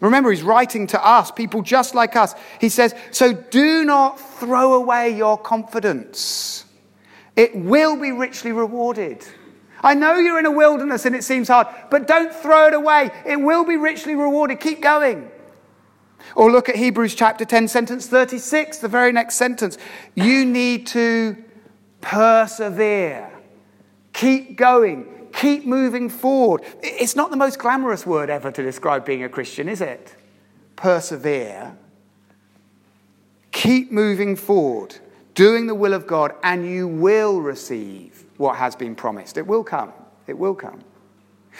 Remember, 0.00 0.30
he's 0.30 0.42
writing 0.42 0.86
to 0.88 1.06
us, 1.06 1.30
people 1.30 1.62
just 1.62 1.94
like 1.94 2.16
us. 2.16 2.34
He 2.60 2.68
says, 2.68 2.94
So 3.10 3.32
do 3.32 3.84
not 3.84 4.18
throw 4.18 4.74
away 4.74 5.14
your 5.16 5.36
confidence, 5.38 6.64
it 7.36 7.54
will 7.54 7.96
be 7.96 8.12
richly 8.12 8.52
rewarded. 8.52 9.24
I 9.82 9.94
know 9.94 10.16
you're 10.16 10.38
in 10.38 10.44
a 10.44 10.50
wilderness 10.50 11.06
and 11.06 11.16
it 11.16 11.24
seems 11.24 11.48
hard, 11.48 11.66
but 11.90 12.06
don't 12.06 12.34
throw 12.34 12.66
it 12.66 12.74
away. 12.74 13.10
It 13.24 13.40
will 13.40 13.64
be 13.64 13.78
richly 13.78 14.14
rewarded. 14.14 14.60
Keep 14.60 14.82
going. 14.82 15.30
Or 16.34 16.50
look 16.50 16.68
at 16.68 16.76
Hebrews 16.76 17.14
chapter 17.14 17.44
10, 17.44 17.68
sentence 17.68 18.06
36, 18.06 18.78
the 18.78 18.88
very 18.88 19.12
next 19.12 19.36
sentence. 19.36 19.78
You 20.14 20.44
need 20.44 20.86
to 20.88 21.36
persevere, 22.00 23.30
keep 24.12 24.56
going, 24.56 25.28
keep 25.32 25.66
moving 25.66 26.08
forward. 26.08 26.62
It's 26.82 27.16
not 27.16 27.30
the 27.30 27.36
most 27.36 27.58
glamorous 27.58 28.06
word 28.06 28.30
ever 28.30 28.50
to 28.50 28.62
describe 28.62 29.04
being 29.04 29.24
a 29.24 29.28
Christian, 29.28 29.68
is 29.68 29.80
it? 29.80 30.14
Persevere. 30.76 31.76
Keep 33.52 33.92
moving 33.92 34.36
forward, 34.36 34.96
doing 35.34 35.66
the 35.66 35.74
will 35.74 35.92
of 35.92 36.06
God, 36.06 36.34
and 36.42 36.66
you 36.66 36.86
will 36.86 37.40
receive 37.40 38.24
what 38.36 38.56
has 38.56 38.74
been 38.76 38.94
promised. 38.94 39.36
It 39.36 39.46
will 39.46 39.64
come. 39.64 39.92
It 40.26 40.38
will 40.38 40.54
come. 40.54 40.80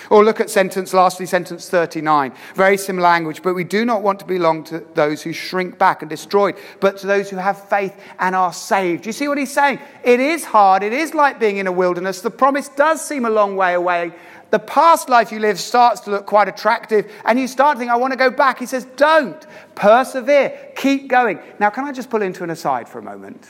Or 0.09 0.25
look 0.25 0.41
at 0.41 0.51
sentence, 0.51 0.95
lastly, 0.95 1.27
sentence 1.27 1.69
39. 1.69 2.33
Very 2.55 2.77
similar 2.77 3.09
language, 3.09 3.43
but 3.43 3.55
we 3.55 3.65
do 3.65 3.85
not 3.85 4.03
want 4.03 4.21
to 4.21 4.25
belong 4.25 4.65
to 4.65 4.85
those 4.95 5.23
who 5.23 5.33
shrink 5.33 5.79
back 5.79 6.03
and 6.03 6.09
destroyed, 6.09 6.57
but 6.81 6.97
to 6.99 7.07
those 7.07 7.29
who 7.29 7.37
have 7.37 7.69
faith 7.69 7.95
and 8.19 8.35
are 8.35 8.53
saved. 8.53 9.07
You 9.07 9.13
see 9.13 9.29
what 9.29 9.39
he's 9.39 9.53
saying? 9.53 9.81
It 10.03 10.21
is 10.21 10.45
hard. 10.45 10.83
It 10.83 10.93
is 10.93 11.15
like 11.15 11.39
being 11.39 11.59
in 11.59 11.67
a 11.67 11.73
wilderness. 11.73 12.21
The 12.21 12.31
promise 12.31 12.69
does 12.69 13.05
seem 13.05 13.25
a 13.25 13.31
long 13.31 13.57
way 13.57 13.75
away. 13.75 14.13
The 14.51 14.59
past 14.59 15.09
life 15.09 15.31
you 15.31 15.39
live 15.39 15.61
starts 15.61 16.01
to 16.03 16.11
look 16.11 16.27
quite 16.27 16.49
attractive, 16.49 17.11
and 17.25 17.39
you 17.39 17.47
start 17.47 17.77
to 17.77 17.79
think, 17.79 17.91
I 17.91 17.97
want 17.97 18.13
to 18.13 18.19
go 18.19 18.31
back. 18.31 18.59
He 18.59 18.67
says, 18.67 18.85
Don't. 18.97 19.47
Persevere. 19.75 20.73
Keep 20.77 21.09
going. 21.09 21.39
Now, 21.59 21.71
can 21.71 21.85
I 21.85 21.93
just 21.93 22.11
pull 22.11 22.23
into 22.23 22.43
an 22.43 22.51
aside 22.51 22.89
for 22.89 22.99
a 22.99 23.03
moment? 23.03 23.49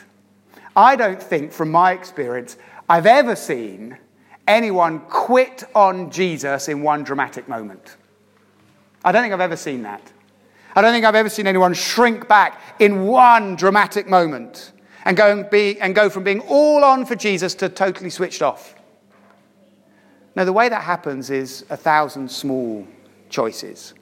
I 0.76 0.96
don't 0.96 1.22
think, 1.22 1.52
from 1.52 1.70
my 1.70 1.92
experience, 1.92 2.56
I've 2.88 3.06
ever 3.06 3.34
seen 3.34 3.98
anyone 4.50 5.00
quit 5.08 5.64
on 5.74 6.10
Jesus 6.10 6.68
in 6.68 6.82
one 6.82 7.04
dramatic 7.04 7.48
moment. 7.48 7.96
I 9.04 9.12
don't 9.12 9.22
think 9.22 9.32
I've 9.32 9.40
ever 9.40 9.56
seen 9.56 9.82
that. 9.82 10.12
I 10.74 10.82
don't 10.82 10.92
think 10.92 11.04
I've 11.04 11.14
ever 11.14 11.28
seen 11.28 11.46
anyone 11.46 11.72
shrink 11.72 12.28
back 12.28 12.60
in 12.78 13.06
one 13.06 13.56
dramatic 13.56 14.08
moment 14.08 14.72
and 15.04 15.16
go, 15.16 15.30
and 15.30 15.48
be, 15.50 15.80
and 15.80 15.94
go 15.94 16.10
from 16.10 16.24
being 16.24 16.40
all 16.40 16.84
on 16.84 17.06
for 17.06 17.16
Jesus 17.16 17.54
to 17.56 17.68
totally 17.68 18.10
switched 18.10 18.42
off. 18.42 18.74
No, 20.36 20.44
the 20.44 20.52
way 20.52 20.68
that 20.68 20.82
happens 20.82 21.30
is 21.30 21.64
a 21.70 21.76
thousand 21.76 22.30
small 22.30 22.86
choices. 23.30 23.94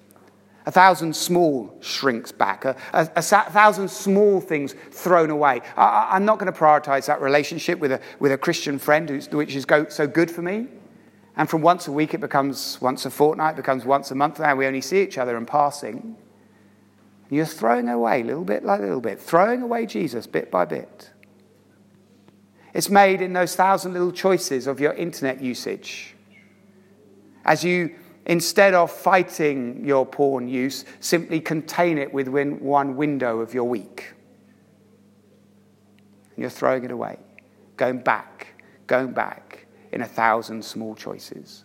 A 0.68 0.70
thousand 0.70 1.16
small 1.16 1.74
shrinks 1.80 2.30
back, 2.30 2.66
a, 2.66 2.76
a, 2.92 3.08
a 3.16 3.22
thousand 3.22 3.90
small 3.90 4.38
things 4.38 4.74
thrown 4.90 5.30
away. 5.30 5.62
I, 5.78 6.14
am 6.14 6.26
not 6.26 6.38
going 6.38 6.52
to 6.52 6.58
prioritize 6.58 7.06
that 7.06 7.22
relationship 7.22 7.78
with 7.78 7.90
a, 7.90 8.02
with 8.18 8.32
a 8.32 8.36
Christian 8.36 8.78
friend, 8.78 9.08
which 9.32 9.56
is 9.56 9.64
go, 9.64 9.88
so 9.88 10.06
good 10.06 10.30
for 10.30 10.42
me. 10.42 10.66
And 11.36 11.48
from 11.48 11.62
once 11.62 11.88
a 11.88 11.92
week, 11.92 12.12
it 12.12 12.20
becomes 12.20 12.78
once 12.82 13.06
a 13.06 13.10
fortnight, 13.10 13.56
becomes 13.56 13.86
once 13.86 14.10
a 14.10 14.14
month. 14.14 14.40
Now 14.40 14.56
we 14.56 14.66
only 14.66 14.82
see 14.82 15.00
each 15.00 15.16
other 15.16 15.38
in 15.38 15.46
passing. 15.46 16.18
You're 17.30 17.46
throwing 17.46 17.88
away 17.88 18.22
little 18.22 18.44
bit 18.44 18.62
by 18.62 18.78
little 18.78 19.00
bit, 19.00 19.18
throwing 19.18 19.62
away 19.62 19.86
Jesus 19.86 20.26
bit 20.26 20.50
by 20.50 20.66
bit. 20.66 21.08
It's 22.74 22.90
made 22.90 23.22
in 23.22 23.32
those 23.32 23.56
thousand 23.56 23.94
little 23.94 24.12
choices 24.12 24.66
of 24.66 24.80
your 24.80 24.92
internet 24.92 25.40
usage. 25.40 26.14
As 27.46 27.64
you, 27.64 27.94
instead 28.28 28.74
of 28.74 28.92
fighting 28.92 29.84
your 29.84 30.06
porn 30.06 30.48
use, 30.48 30.84
simply 31.00 31.40
contain 31.40 31.98
it 31.98 32.12
within 32.12 32.60
one 32.60 32.94
window 32.94 33.40
of 33.40 33.54
your 33.54 33.64
week. 33.64 34.12
And 36.36 36.42
you're 36.42 36.50
throwing 36.50 36.84
it 36.84 36.92
away, 36.92 37.18
going 37.76 37.98
back, 37.98 38.48
going 38.86 39.12
back 39.12 39.66
in 39.90 40.02
a 40.02 40.06
thousand 40.06 40.64
small 40.64 40.94
choices. 40.94 41.64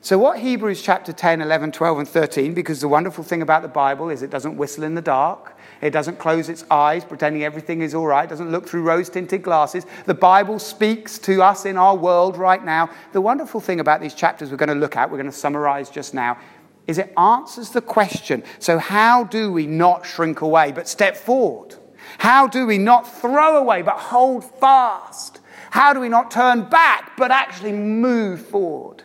So, 0.00 0.18
what 0.18 0.38
Hebrews 0.38 0.80
chapter 0.82 1.12
10, 1.12 1.42
11, 1.42 1.72
12, 1.72 1.98
and 1.98 2.08
13, 2.08 2.54
because 2.54 2.80
the 2.80 2.88
wonderful 2.88 3.22
thing 3.22 3.42
about 3.42 3.60
the 3.60 3.68
Bible 3.68 4.08
is 4.08 4.22
it 4.22 4.30
doesn't 4.30 4.56
whistle 4.56 4.84
in 4.84 4.94
the 4.94 5.02
dark, 5.02 5.55
it 5.82 5.90
doesn't 5.90 6.18
close 6.18 6.48
its 6.48 6.64
eyes 6.70 7.04
pretending 7.04 7.44
everything 7.44 7.82
is 7.82 7.94
all 7.94 8.06
right, 8.06 8.24
it 8.24 8.30
doesn't 8.30 8.50
look 8.50 8.68
through 8.68 8.82
rose 8.82 9.08
tinted 9.08 9.42
glasses. 9.42 9.86
The 10.06 10.14
Bible 10.14 10.58
speaks 10.58 11.18
to 11.20 11.42
us 11.42 11.66
in 11.66 11.76
our 11.76 11.96
world 11.96 12.36
right 12.36 12.64
now. 12.64 12.90
The 13.12 13.20
wonderful 13.20 13.60
thing 13.60 13.80
about 13.80 14.00
these 14.00 14.14
chapters 14.14 14.50
we're 14.50 14.56
going 14.56 14.68
to 14.68 14.74
look 14.74 14.96
at, 14.96 15.10
we're 15.10 15.18
going 15.18 15.30
to 15.30 15.36
summarize 15.36 15.90
just 15.90 16.14
now, 16.14 16.38
is 16.86 16.98
it 16.98 17.12
answers 17.18 17.70
the 17.70 17.80
question 17.80 18.44
so, 18.58 18.78
how 18.78 19.24
do 19.24 19.52
we 19.52 19.66
not 19.66 20.06
shrink 20.06 20.40
away 20.40 20.72
but 20.72 20.88
step 20.88 21.16
forward? 21.16 21.74
How 22.18 22.46
do 22.46 22.66
we 22.66 22.78
not 22.78 23.20
throw 23.20 23.56
away 23.56 23.82
but 23.82 23.98
hold 23.98 24.44
fast? 24.58 25.40
How 25.70 25.92
do 25.92 26.00
we 26.00 26.08
not 26.08 26.30
turn 26.30 26.68
back 26.68 27.12
but 27.16 27.30
actually 27.30 27.72
move 27.72 28.46
forward? 28.46 29.02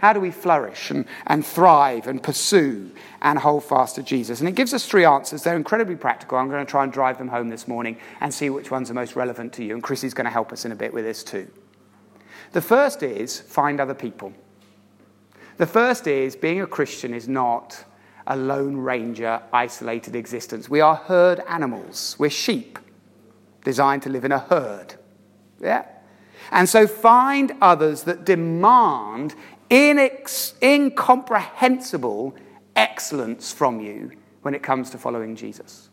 How 0.00 0.12
do 0.12 0.20
we 0.20 0.30
flourish 0.30 0.90
and, 0.90 1.06
and 1.26 1.44
thrive 1.44 2.06
and 2.06 2.22
pursue 2.22 2.90
and 3.22 3.38
hold 3.38 3.64
fast 3.64 3.94
to 3.96 4.02
Jesus? 4.02 4.40
And 4.40 4.48
it 4.48 4.54
gives 4.54 4.74
us 4.74 4.86
three 4.86 5.04
answers. 5.04 5.42
They're 5.42 5.56
incredibly 5.56 5.96
practical. 5.96 6.38
I'm 6.38 6.48
going 6.48 6.64
to 6.64 6.70
try 6.70 6.84
and 6.84 6.92
drive 6.92 7.18
them 7.18 7.28
home 7.28 7.48
this 7.48 7.66
morning 7.66 7.98
and 8.20 8.32
see 8.32 8.50
which 8.50 8.70
ones 8.70 8.90
are 8.90 8.94
most 8.94 9.16
relevant 9.16 9.52
to 9.54 9.64
you. 9.64 9.74
And 9.74 9.82
Chrissy's 9.82 10.14
going 10.14 10.26
to 10.26 10.30
help 10.30 10.52
us 10.52 10.64
in 10.64 10.72
a 10.72 10.76
bit 10.76 10.92
with 10.92 11.04
this 11.04 11.24
too. 11.24 11.50
The 12.52 12.62
first 12.62 13.02
is 13.02 13.40
find 13.40 13.80
other 13.80 13.94
people. 13.94 14.32
The 15.56 15.66
first 15.66 16.06
is 16.06 16.36
being 16.36 16.60
a 16.60 16.66
Christian 16.66 17.14
is 17.14 17.28
not 17.28 17.84
a 18.26 18.36
lone 18.36 18.76
ranger, 18.76 19.40
isolated 19.52 20.16
existence. 20.16 20.68
We 20.68 20.80
are 20.80 20.96
herd 20.96 21.40
animals. 21.48 22.16
We're 22.18 22.30
sheep 22.30 22.78
designed 23.64 24.02
to 24.02 24.08
live 24.08 24.24
in 24.24 24.32
a 24.32 24.38
herd. 24.38 24.94
Yeah? 25.60 25.86
And 26.50 26.68
so 26.68 26.86
find 26.86 27.52
others 27.60 28.04
that 28.04 28.24
demand 28.24 29.34
inex- 29.70 30.54
incomprehensible 30.62 32.36
excellence 32.76 33.52
from 33.52 33.80
you 33.80 34.12
when 34.42 34.54
it 34.54 34.62
comes 34.62 34.90
to 34.90 34.98
following 34.98 35.34
Jesus. 35.34 35.88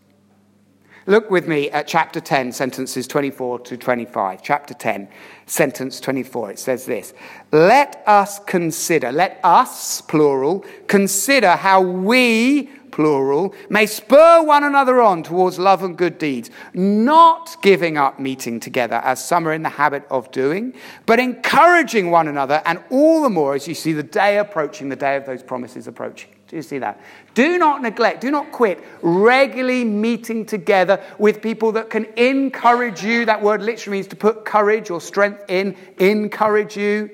Look 1.06 1.30
with 1.30 1.50
me 1.50 1.70
at 1.70 1.86
chapter 1.86 2.22
10, 2.22 2.54
sentences 2.54 3.08
24 3.08 3.60
to 3.60 3.78
25. 3.78 4.42
Chapter 4.42 4.74
10, 4.74 5.10
sentence 5.46 6.00
24. 6.00 6.52
It 6.52 6.60
says 6.60 6.86
this 6.86 7.14
Let 7.52 8.02
us 8.08 8.40
consider, 8.40 9.12
let 9.12 9.40
us, 9.44 10.00
plural, 10.02 10.64
consider 10.88 11.58
how 11.58 11.82
we 11.82 12.70
plural, 12.94 13.54
may 13.70 13.88
spur 13.88 14.44
one 14.44 14.64
another 14.64 15.02
on 15.02 15.24
towards 15.24 15.60
love 15.60 15.84
and 15.84 15.98
good 15.98 16.18
deeds, 16.18 16.52
not 16.74 17.58
giving 17.62 17.98
up 17.98 18.20
meeting 18.20 18.60
together 18.60 19.02
as 19.04 19.24
some 19.24 19.48
are 19.48 19.54
in 19.54 19.64
the 19.64 19.70
habit 19.70 20.06
of 20.10 20.32
doing, 20.32 20.74
but 21.06 21.20
encouraging 21.20 22.12
one 22.12 22.28
another, 22.28 22.62
and 22.66 22.82
all 22.92 23.24
the 23.24 23.30
more 23.30 23.56
as 23.56 23.68
you 23.68 23.74
see 23.74 23.92
the 23.92 24.04
day 24.04 24.38
approaching, 24.38 24.90
the 24.90 24.96
day 24.96 25.18
of 25.18 25.26
those 25.26 25.44
promises 25.44 25.88
approaching. 25.88 26.30
Do 26.54 26.58
you 26.58 26.62
see 26.62 26.78
that? 26.78 27.02
Do 27.34 27.58
not 27.58 27.82
neglect, 27.82 28.22
do 28.22 28.30
not 28.30 28.52
quit 28.52 28.84
regularly 29.02 29.84
meeting 29.84 30.46
together 30.46 31.02
with 31.18 31.42
people 31.42 31.72
that 31.72 31.90
can 31.90 32.06
encourage 32.16 33.04
you. 33.04 33.26
That 33.26 33.42
word 33.42 33.64
literally 33.64 33.98
means 33.98 34.08
to 34.10 34.16
put 34.16 34.46
courage 34.46 34.92
or 34.92 35.02
strength 35.02 35.46
in, 35.48 35.76
encourage 35.98 36.78
you, 36.78 37.10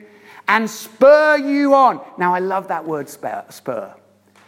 and 0.50 0.69
spur 0.69 1.38
you 1.38 1.74
on. 1.74 2.01
Now, 2.17 2.36
I 2.36 2.39
love 2.39 2.67
that 2.67 2.86
word 2.86 3.08
spur. 3.08 3.96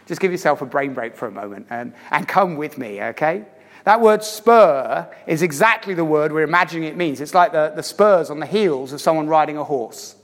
Just 0.04 0.20
give 0.20 0.30
yourself 0.30 0.60
a 0.60 0.66
brain 0.66 0.92
break 0.92 1.16
for 1.16 1.26
a 1.26 1.32
moment 1.32 1.68
and, 1.70 1.94
and 2.10 2.28
come 2.28 2.56
with 2.56 2.76
me, 2.76 3.02
okay? 3.02 3.46
That 3.84 4.02
word 4.02 4.22
spur 4.22 5.10
is 5.26 5.40
exactly 5.40 5.94
the 5.94 6.04
word 6.04 6.32
we're 6.32 6.42
imagining 6.42 6.84
it 6.84 6.98
means. 6.98 7.22
It's 7.22 7.32
like 7.32 7.52
the, 7.52 7.72
the 7.74 7.82
spurs 7.82 8.28
on 8.28 8.40
the 8.40 8.46
heels 8.46 8.92
of 8.92 9.00
someone 9.00 9.26
riding 9.26 9.56
a 9.56 9.64
horse. 9.64 10.16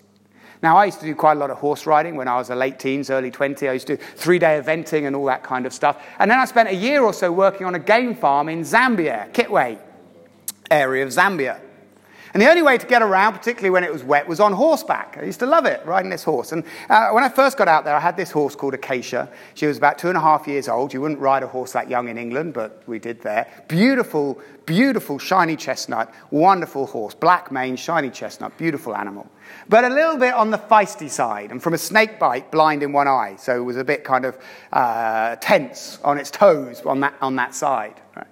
Now, 0.62 0.76
I 0.76 0.86
used 0.86 1.00
to 1.00 1.06
do 1.06 1.14
quite 1.14 1.36
a 1.36 1.40
lot 1.40 1.50
of 1.50 1.58
horse 1.58 1.86
riding 1.86 2.16
when 2.16 2.28
I 2.28 2.36
was 2.36 2.50
a 2.50 2.54
late 2.54 2.78
teens, 2.78 3.10
early 3.10 3.30
20. 3.30 3.68
I 3.68 3.72
used 3.72 3.86
to 3.86 3.96
do 3.96 4.02
three 4.16 4.38
day 4.38 4.60
eventing 4.60 5.06
and 5.06 5.14
all 5.14 5.26
that 5.26 5.42
kind 5.42 5.66
of 5.66 5.72
stuff. 5.72 6.04
And 6.18 6.30
then 6.30 6.38
I 6.38 6.44
spent 6.46 6.68
a 6.68 6.74
year 6.74 7.02
or 7.02 7.12
so 7.12 7.30
working 7.30 7.66
on 7.66 7.74
a 7.74 7.78
game 7.78 8.14
farm 8.14 8.48
in 8.48 8.62
Zambia, 8.62 9.32
Kitwe 9.32 9.78
area 10.70 11.04
of 11.04 11.10
Zambia. 11.10 11.60
And 12.34 12.42
the 12.42 12.48
only 12.48 12.62
way 12.62 12.78
to 12.78 12.86
get 12.86 13.02
around, 13.02 13.32
particularly 13.34 13.70
when 13.70 13.84
it 13.84 13.92
was 13.92 14.02
wet, 14.02 14.26
was 14.28 14.40
on 14.40 14.52
horseback. 14.52 15.16
I 15.20 15.24
used 15.24 15.40
to 15.40 15.46
love 15.46 15.66
it, 15.66 15.84
riding 15.84 16.10
this 16.10 16.24
horse. 16.24 16.52
And 16.52 16.64
uh, 16.90 17.10
when 17.10 17.24
I 17.24 17.28
first 17.28 17.56
got 17.56 17.68
out 17.68 17.84
there, 17.84 17.94
I 17.94 18.00
had 18.00 18.16
this 18.16 18.30
horse 18.30 18.54
called 18.54 18.74
Acacia. 18.74 19.28
She 19.54 19.66
was 19.66 19.78
about 19.78 19.98
two 19.98 20.08
and 20.08 20.16
a 20.16 20.20
half 20.20 20.46
years 20.46 20.68
old. 20.68 20.92
You 20.92 21.00
wouldn't 21.00 21.20
ride 21.20 21.42
a 21.42 21.48
horse 21.48 21.72
that 21.72 21.88
young 21.88 22.08
in 22.08 22.18
England, 22.18 22.54
but 22.54 22.82
we 22.86 22.98
did 22.98 23.20
there. 23.22 23.46
Beautiful, 23.68 24.40
beautiful, 24.66 25.18
shiny 25.18 25.56
chestnut, 25.56 26.12
wonderful 26.30 26.86
horse, 26.86 27.14
black 27.14 27.50
mane, 27.50 27.76
shiny 27.76 28.10
chestnut, 28.10 28.56
beautiful 28.58 28.94
animal. 28.94 29.30
But 29.68 29.84
a 29.84 29.88
little 29.88 30.18
bit 30.18 30.34
on 30.34 30.50
the 30.50 30.58
feisty 30.58 31.08
side, 31.08 31.50
and 31.50 31.62
from 31.62 31.74
a 31.74 31.78
snake 31.78 32.18
bite, 32.18 32.50
blind 32.50 32.82
in 32.82 32.92
one 32.92 33.08
eye. 33.08 33.36
So 33.38 33.56
it 33.56 33.64
was 33.64 33.76
a 33.76 33.84
bit 33.84 34.04
kind 34.04 34.24
of 34.24 34.36
uh, 34.72 35.36
tense 35.36 35.98
on 36.04 36.18
its 36.18 36.30
toes 36.30 36.82
on 36.82 37.00
that, 37.00 37.14
on 37.22 37.36
that 37.36 37.54
side. 37.54 38.00
Right? 38.14 38.26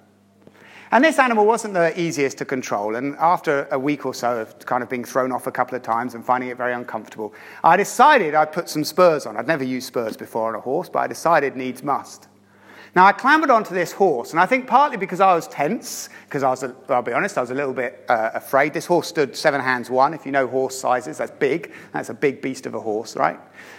And 0.92 1.04
this 1.04 1.18
animal 1.18 1.46
wasn't 1.46 1.74
the 1.74 1.98
easiest 2.00 2.38
to 2.38 2.44
control. 2.44 2.94
And 2.94 3.16
after 3.16 3.66
a 3.70 3.78
week 3.78 4.06
or 4.06 4.14
so 4.14 4.40
of 4.40 4.58
kind 4.66 4.82
of 4.82 4.88
being 4.88 5.04
thrown 5.04 5.32
off 5.32 5.46
a 5.46 5.52
couple 5.52 5.76
of 5.76 5.82
times 5.82 6.14
and 6.14 6.24
finding 6.24 6.50
it 6.50 6.56
very 6.56 6.72
uncomfortable, 6.72 7.34
I 7.64 7.76
decided 7.76 8.34
I'd 8.34 8.52
put 8.52 8.68
some 8.68 8.84
spurs 8.84 9.26
on. 9.26 9.36
I'd 9.36 9.48
never 9.48 9.64
used 9.64 9.88
spurs 9.88 10.16
before 10.16 10.48
on 10.48 10.54
a 10.54 10.60
horse, 10.60 10.88
but 10.88 11.00
I 11.00 11.06
decided 11.06 11.56
needs 11.56 11.82
must. 11.82 12.28
Now, 12.94 13.04
I 13.04 13.12
clambered 13.12 13.50
onto 13.50 13.74
this 13.74 13.92
horse, 13.92 14.30
and 14.30 14.40
I 14.40 14.46
think 14.46 14.66
partly 14.66 14.96
because 14.96 15.20
I 15.20 15.34
was 15.34 15.46
tense, 15.48 16.08
because 16.24 16.42
I 16.42 16.48
was, 16.48 16.62
a, 16.62 16.74
I'll 16.88 17.02
be 17.02 17.12
honest, 17.12 17.36
I 17.36 17.42
was 17.42 17.50
a 17.50 17.54
little 17.54 17.74
bit 17.74 18.06
uh, 18.08 18.30
afraid. 18.32 18.72
This 18.72 18.86
horse 18.86 19.06
stood 19.06 19.36
seven 19.36 19.60
hands 19.60 19.90
one. 19.90 20.14
If 20.14 20.24
you 20.24 20.32
know 20.32 20.46
horse 20.46 20.78
sizes, 20.80 21.18
that's 21.18 21.32
big. 21.32 21.72
That's 21.92 22.08
a 22.08 22.14
big 22.14 22.40
beast 22.40 22.64
of 22.64 22.74
a 22.74 22.80
horse, 22.80 23.14
right? 23.14 23.38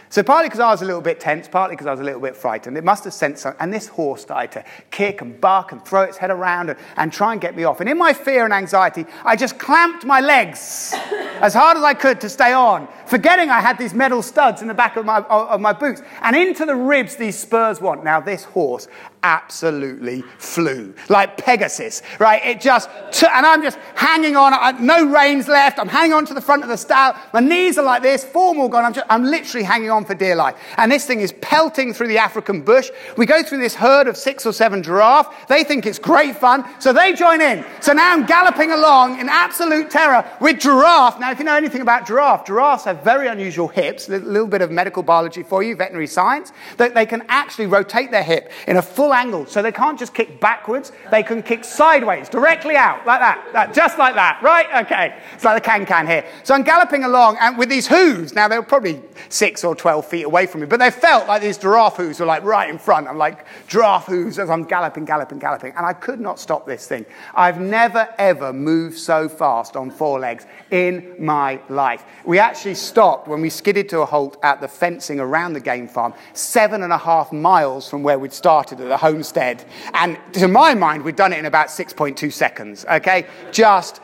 So 0.10 0.24
partly 0.24 0.48
because 0.48 0.62
I 0.62 0.72
was 0.72 0.82
a 0.82 0.86
little 0.86 1.02
bit 1.02 1.20
tense, 1.20 1.48
partly 1.48 1.76
because 1.76 1.88
I 1.88 1.92
was 1.92 2.00
a 2.00 2.04
little 2.04 2.22
bit 2.22 2.36
frightened. 2.36 2.78
It 2.78 2.84
must 2.84 3.04
have 3.04 3.14
sensed 3.14 3.44
something. 3.44 3.60
And 3.60 3.74
this 3.74 3.88
horse 3.88 4.22
started 4.22 4.52
to 4.54 4.64
kick 4.90 5.22
and 5.22 5.40
bark 5.42 5.74
and 5.74 5.84
throw 5.84 6.04
its 6.04 6.18
head 6.18 6.32
around 6.32 6.70
and, 6.70 6.80
and 6.96 7.12
try 7.12 7.34
and 7.34 7.42
get 7.42 7.56
me 7.56 7.66
off. 7.66 7.82
And 7.82 7.90
in 7.90 7.98
my 7.98 8.14
fear 8.14 8.46
and 8.46 8.54
anxiety, 8.54 9.06
I 9.26 9.36
just 9.36 9.60
clamped 9.60 10.06
my 10.06 10.22
legs 10.22 10.94
as 11.42 11.54
hard 11.54 11.78
as 11.78 11.84
I 11.84 11.94
could 11.94 12.22
to 12.22 12.30
stay 12.30 12.54
on, 12.54 12.88
forgetting 13.06 13.50
I 13.50 13.60
had 13.60 13.78
these 13.78 13.94
metal 13.94 14.22
studs 14.22 14.62
in 14.62 14.68
the 14.68 14.74
back 14.74 14.96
of 14.96 15.06
my, 15.06 15.20
of 15.20 15.60
my 15.60 15.74
boots. 15.74 16.02
And 16.22 16.36
into 16.36 16.66
the 16.66 16.76
ribs 16.76 17.18
these 17.18 17.38
spurs 17.38 17.82
want. 17.82 18.04
Now, 18.04 18.22
this 18.22 18.46
horse 18.46 18.88
absolutely 19.28 20.22
flew 20.38 20.96
like 21.10 21.38
Pegasus, 21.38 22.02
right? 22.18 22.42
It 22.46 22.62
just, 22.62 22.90
t- 23.12 23.28
and 23.30 23.46
I'm 23.46 23.62
just 23.62 23.78
hanging 23.94 24.38
on, 24.38 24.52
no 24.86 25.06
reins 25.06 25.50
left. 25.50 25.80
I'm 25.80 25.90
hanging 25.90 26.14
on 26.14 26.26
to 26.28 26.34
the 26.34 26.40
front 26.40 26.64
of 26.64 26.70
the 26.70 26.78
stile. 26.78 27.14
My 27.34 27.42
knees 27.42 27.78
are 27.78 27.84
like 27.84 28.02
this, 28.02 28.24
form 28.24 28.58
all 28.58 28.70
gone. 28.70 28.86
I'm, 28.86 28.94
just, 28.94 29.06
I'm 29.10 29.26
literally 29.26 29.66
hanging 29.66 29.92
on 29.92 30.06
for 30.06 30.16
dear 30.16 30.36
life. 30.36 30.56
And 30.78 30.90
this 30.90 31.06
thing 31.06 31.20
is 31.20 31.34
pelting 31.42 31.94
through 31.94 32.08
the 32.08 32.18
African 32.18 32.62
bush. 32.62 32.90
We 33.18 33.26
go 33.26 33.44
through 33.44 33.58
this 33.58 33.76
herd 33.76 34.08
of 34.08 34.16
six 34.16 34.46
or 34.46 34.54
seven 34.54 34.82
giraffe. 34.82 35.48
They 35.50 35.66
think 35.66 35.86
it's 35.86 36.00
great 36.00 36.38
fun, 36.38 36.64
so 36.80 36.94
they 36.94 37.12
join 37.12 37.42
in. 37.42 37.66
So 37.82 37.92
now 37.92 38.14
I'm 38.14 38.26
galloping 38.26 38.72
along 38.72 39.20
in 39.20 39.28
absolute 39.28 39.92
terror 39.92 40.24
with 40.40 40.62
giraffe. 40.62 41.20
Now, 41.20 41.32
if 41.32 41.40
you 41.40 41.44
know 41.44 41.56
anything 41.56 41.82
about 41.82 42.08
giraffe, 42.08 42.46
giraffes 42.46 42.86
have 42.86 43.04
very 43.04 43.28
unusual 43.28 43.68
hips. 43.68 44.08
A 44.08 44.20
little 44.20 44.48
bit 44.48 44.62
of 44.62 44.72
medical 44.72 45.04
biology 45.04 45.44
for 45.44 45.62
you, 45.64 45.76
veterinary 45.76 46.08
science, 46.08 46.54
that 46.78 46.94
they 46.94 47.06
can 47.06 47.26
actually 47.28 47.68
rotate 47.68 48.10
their 48.10 48.24
hip 48.24 48.52
in 48.68 48.78
a 48.78 48.82
full 48.82 49.17
So 49.48 49.62
they 49.64 49.72
can't 49.72 49.98
just 49.98 50.14
kick 50.14 50.40
backwards, 50.40 50.92
they 51.10 51.24
can 51.24 51.42
kick 51.42 51.64
sideways, 51.64 52.30
directly 52.30 52.76
out, 52.76 53.04
like 53.08 53.20
that, 53.20 53.44
that 53.52 53.74
just 53.74 53.98
like 53.98 54.14
that, 54.14 54.40
right? 54.44 54.86
Okay. 54.86 55.18
It's 55.34 55.44
like 55.44 55.56
the 55.56 55.68
can 55.68 55.88
can 55.88 56.06
here. 56.06 56.24
So 56.44 56.54
I'm 56.54 56.62
galloping 56.62 57.04
along 57.04 57.38
and 57.42 57.58
with 57.58 57.68
these 57.68 57.88
hooves. 57.88 58.36
Now, 58.36 58.48
they 58.48 58.58
were 58.58 58.64
probably 58.64 59.02
six 59.30 59.64
or 59.64 59.76
12 59.76 60.06
feet 60.06 60.24
away 60.24 60.46
from 60.46 60.62
me, 60.62 60.68
but 60.68 60.80
they 60.80 60.92
felt 60.92 61.28
like 61.28 61.42
these 61.42 61.58
giraffe 61.58 61.98
hooves 61.98 62.20
were 62.20 62.28
like 62.28 62.44
right 62.44 62.70
in 62.70 62.78
front. 62.78 63.08
I'm 63.08 63.18
like 63.18 63.46
giraffe 63.68 64.06
hooves 64.06 64.38
as 64.38 64.52
I'm 64.52 64.64
galloping, 64.64 65.06
galloping, 65.06 65.40
galloping. 65.40 65.74
And 65.76 65.86
I 65.86 65.94
could 65.94 66.20
not 66.20 66.40
stop 66.40 66.68
this 66.68 66.88
thing. 66.88 67.06
I've 67.34 67.60
never, 67.60 68.08
ever 68.20 68.54
moved 68.54 69.00
so 69.00 69.28
fast 69.28 69.76
on 69.76 69.90
four 69.90 70.20
legs 70.20 70.46
in 70.70 71.16
my 71.18 71.60
life. 71.70 72.06
We 72.24 72.38
actually 72.38 72.76
stopped 72.76 73.28
when 73.28 73.42
we 73.42 73.50
skidded 73.50 73.90
to 73.90 74.02
a 74.02 74.06
halt 74.06 74.38
at 74.44 74.62
the 74.62 74.68
fencing 74.68 75.20
around 75.20 75.54
the 75.54 75.60
game 75.60 75.88
farm, 75.88 76.14
seven 76.34 76.84
and 76.84 76.94
a 76.94 76.98
half 76.98 77.32
miles 77.32 77.90
from 77.90 78.04
where 78.04 78.20
we'd 78.20 78.34
started 78.34 78.80
at 78.82 78.97
homestead. 78.98 79.66
And 79.94 80.18
to 80.34 80.48
my 80.48 80.74
mind, 80.74 81.04
we'd 81.04 81.16
done 81.16 81.34
it 81.34 81.40
in 81.40 81.46
about 81.46 81.68
6.2 81.68 82.32
seconds, 82.32 82.86
okay? 82.90 83.28
Just 83.52 84.02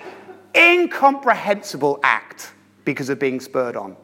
incomprehensible 0.56 2.00
act 2.04 2.54
because 2.86 3.10
of 3.10 3.20
being 3.20 3.40
spurred 3.40 3.76
on. 3.76 3.96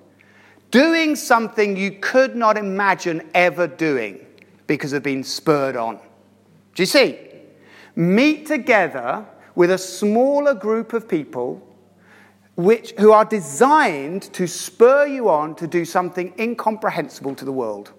Doing 0.71 1.15
something 1.15 1.75
you 1.75 1.91
could 1.91 2.35
not 2.35 2.57
imagine 2.57 3.27
ever 3.33 3.67
doing 3.67 4.25
because 4.67 4.93
of 4.93 5.01
being 5.01 5.23
spurred 5.23 5.75
on. 5.75 5.97
Do 6.75 6.83
you 6.83 6.85
see? 6.85 7.19
Meet 7.95 8.45
together 8.45 9.25
with 9.55 9.71
a 9.71 9.77
smaller 9.77 10.53
group 10.53 10.93
of 10.93 11.07
people 11.07 11.65
which, 12.55 12.91
who 12.99 13.11
are 13.11 13.25
designed 13.25 14.23
to 14.33 14.45
spur 14.45 15.05
you 15.05 15.29
on 15.29 15.55
to 15.55 15.65
do 15.65 15.85
something 15.85 16.33
incomprehensible 16.37 17.33
to 17.35 17.45
the 17.45 17.51
world. 17.51 17.93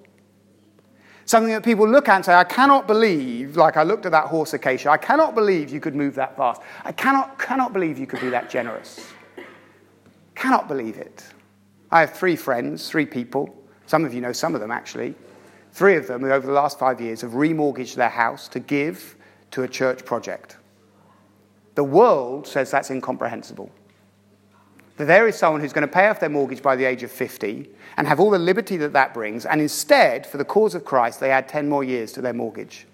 Something 1.31 1.53
that 1.53 1.63
people 1.63 1.89
look 1.89 2.09
at 2.09 2.17
and 2.17 2.25
say, 2.25 2.35
I 2.35 2.43
cannot 2.43 2.89
believe, 2.89 3.57
like 3.57 3.77
I 3.77 3.85
looked 3.85 4.05
at 4.05 4.11
that 4.11 4.27
horse 4.27 4.53
acacia, 4.53 4.91
I 4.91 4.97
cannot 4.97 5.37
believe 5.37 5.71
you 5.71 5.79
could 5.79 5.95
move 5.95 6.17
that 6.17 6.37
fast. 6.37 6.61
I 6.83 6.91
cannot, 6.91 7.39
cannot 7.39 7.73
believe 7.73 8.01
you 8.01 8.07
could 8.09 8.21
be 8.21 8.31
that 8.31 8.51
generous. 8.51 9.13
Cannot 10.35 10.67
believe 10.67 10.97
it. 10.97 11.25
I 11.93 12.01
have 12.01 12.15
three 12.15 12.35
friends, 12.35 12.91
three 12.91 13.07
people. 13.07 13.57
Some 13.87 14.05
of 14.05 14.13
you 14.13 14.21
know 14.21 14.33
some 14.33 14.57
of 14.57 14.61
them 14.61 14.73
actually. 14.73 15.15
Three 15.71 15.95
of 15.95 16.09
them, 16.09 16.23
who 16.23 16.33
over 16.33 16.49
the 16.49 16.53
last 16.53 16.81
five 16.81 17.01
years, 17.01 17.21
have 17.21 17.31
remortgaged 17.31 17.95
their 17.95 18.09
house 18.09 18.49
to 18.49 18.59
give 18.59 19.15
to 19.53 19.63
a 19.63 19.69
church 19.69 20.05
project. 20.05 20.57
The 21.77 21.85
world 21.85 22.49
says 22.49 22.73
that's 22.73 22.91
incomprehensible 22.91 23.71
that 25.01 25.07
there 25.07 25.27
is 25.27 25.35
someone 25.35 25.63
who's 25.63 25.73
going 25.73 25.87
to 25.87 25.93
pay 25.93 26.09
off 26.09 26.21
their 26.21 26.29
mortgage 26.29 26.61
by 26.61 26.77
the 26.77 26.85
age 26.85 27.03
of 27.03 27.11
50 27.11 27.71
and 27.97 28.07
have 28.07 28.21
all 28.21 28.31
the 28.31 28.39
liberty 28.39 28.77
that 28.79 28.93
that 28.93 29.15
brings, 29.15 29.45
and 29.47 29.61
instead, 29.61 30.27
for 30.27 30.39
the 30.39 30.45
cause 30.45 30.75
of 30.75 30.85
Christ, 30.85 31.21
they 31.21 31.31
add 31.31 31.49
10 31.49 31.69
more 31.69 31.85
years 31.85 32.13
to 32.13 32.21
their 32.21 32.33
mortgage 32.33 32.87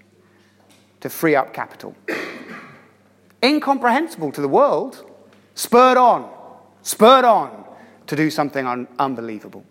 to 1.00 1.09
free 1.09 1.35
up 1.35 1.53
capital. 1.53 1.95
Incomprehensible 3.43 4.33
to 4.33 4.41
the 4.41 4.49
world, 4.49 5.09
spurred 5.55 5.97
on, 5.97 6.31
spurred 6.83 7.25
on 7.25 7.65
to 8.07 8.17
do 8.17 8.31
something 8.31 8.67
un- 8.67 8.88
unbelievable. 8.99 9.65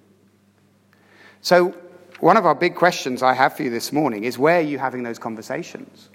So, 1.42 1.76
one 2.20 2.38
of 2.38 2.46
our 2.46 2.56
big 2.56 2.76
questions 2.76 3.22
I 3.22 3.34
have 3.34 3.58
for 3.58 3.64
you 3.64 3.70
this 3.70 3.92
morning 3.92 4.24
is 4.24 4.38
where 4.38 4.60
are 4.60 4.62
you 4.62 4.80
having 4.80 5.04
those 5.04 5.20
conversations? 5.20 6.10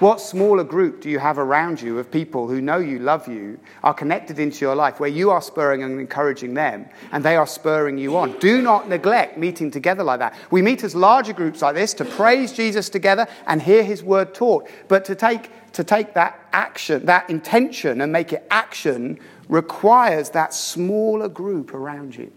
What 0.00 0.20
smaller 0.20 0.64
group 0.64 1.02
do 1.02 1.10
you 1.10 1.18
have 1.18 1.38
around 1.38 1.80
you 1.80 1.98
of 1.98 2.10
people 2.10 2.48
who 2.48 2.60
know 2.60 2.78
you, 2.78 2.98
love 2.98 3.28
you, 3.28 3.60
are 3.82 3.94
connected 3.94 4.38
into 4.38 4.64
your 4.64 4.74
life, 4.74 4.98
where 4.98 5.10
you 5.10 5.30
are 5.30 5.42
spurring 5.42 5.82
and 5.82 6.00
encouraging 6.00 6.54
them, 6.54 6.86
and 7.12 7.24
they 7.24 7.36
are 7.36 7.46
spurring 7.46 7.98
you 7.98 8.16
on? 8.16 8.38
Do 8.38 8.60
not 8.60 8.88
neglect 8.88 9.38
meeting 9.38 9.70
together 9.70 10.02
like 10.02 10.18
that. 10.18 10.34
We 10.50 10.62
meet 10.62 10.82
as 10.84 10.94
larger 10.94 11.32
groups 11.32 11.62
like 11.62 11.74
this 11.74 11.94
to 11.94 12.04
praise 12.04 12.52
Jesus 12.52 12.88
together 12.88 13.28
and 13.46 13.62
hear 13.62 13.84
his 13.84 14.02
word 14.02 14.34
taught. 14.34 14.68
But 14.88 15.04
to 15.04 15.14
take, 15.14 15.50
to 15.72 15.84
take 15.84 16.14
that 16.14 16.40
action, 16.52 17.06
that 17.06 17.30
intention, 17.30 18.00
and 18.00 18.10
make 18.10 18.32
it 18.32 18.46
action 18.50 19.20
requires 19.48 20.30
that 20.30 20.54
smaller 20.54 21.28
group 21.28 21.74
around 21.74 22.16
you. 22.16 22.32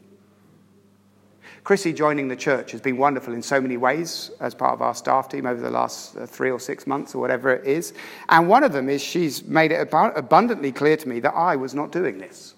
Chrissy 1.68 1.92
joining 1.92 2.30
the 2.30 2.36
church 2.38 2.72
has 2.72 2.80
been 2.80 2.96
wonderful 2.96 3.34
in 3.34 3.42
so 3.42 3.60
many 3.60 3.76
ways 3.76 4.32
as 4.40 4.56
part 4.56 4.72
of 4.72 4.82
our 4.82 4.96
staff 4.96 5.28
team 5.28 5.46
over 5.46 5.60
the 5.60 5.70
last 5.70 6.16
uh, 6.16 6.26
three 6.26 6.50
or 6.50 6.62
six 6.62 6.88
months 6.88 7.14
or 7.14 7.20
whatever 7.20 7.52
it 7.54 7.68
is. 7.68 7.92
And 8.30 8.48
one 8.48 8.64
of 8.64 8.72
them 8.72 8.88
is 8.88 9.04
she's 9.04 9.44
made 9.44 9.74
it 9.74 9.86
abundantly 9.92 10.72
clear 10.72 10.96
to 10.96 11.10
me 11.10 11.20
that 11.20 11.34
I 11.34 11.58
was 11.58 11.76
not 11.76 11.92
doing 11.92 12.20
this. 12.20 12.56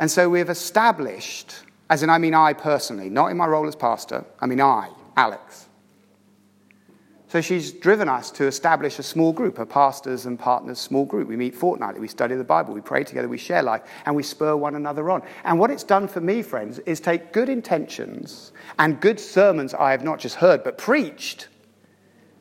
And 0.00 0.10
so 0.10 0.28
we've 0.28 0.50
established, 0.50 1.54
as 1.90 2.02
in 2.02 2.10
I 2.10 2.18
mean 2.18 2.34
I 2.34 2.54
personally, 2.54 3.08
not 3.08 3.28
in 3.28 3.36
my 3.36 3.46
role 3.46 3.68
as 3.68 3.76
pastor, 3.76 4.24
I 4.40 4.46
mean 4.46 4.60
I, 4.60 4.90
Alex, 5.16 5.67
so 7.28 7.42
she's 7.42 7.72
driven 7.72 8.08
us 8.08 8.30
to 8.32 8.46
establish 8.46 8.98
a 8.98 9.02
small 9.02 9.34
group, 9.34 9.58
a 9.58 9.66
pastors 9.66 10.24
and 10.24 10.38
partners 10.38 10.78
small 10.78 11.04
group. 11.04 11.28
We 11.28 11.36
meet 11.36 11.54
fortnightly, 11.54 12.00
we 12.00 12.08
study 12.08 12.34
the 12.34 12.42
Bible, 12.42 12.72
we 12.72 12.80
pray 12.80 13.04
together, 13.04 13.28
we 13.28 13.36
share 13.36 13.62
life, 13.62 13.82
and 14.06 14.16
we 14.16 14.22
spur 14.22 14.56
one 14.56 14.74
another 14.74 15.10
on. 15.10 15.22
And 15.44 15.58
what 15.58 15.70
it's 15.70 15.84
done 15.84 16.08
for 16.08 16.22
me, 16.22 16.40
friends, 16.40 16.78
is 16.80 17.00
take 17.00 17.34
good 17.34 17.50
intentions 17.50 18.52
and 18.78 18.98
good 18.98 19.20
sermons 19.20 19.74
I 19.74 19.90
have 19.90 20.02
not 20.02 20.18
just 20.18 20.36
heard, 20.36 20.64
but 20.64 20.78
preached, 20.78 21.48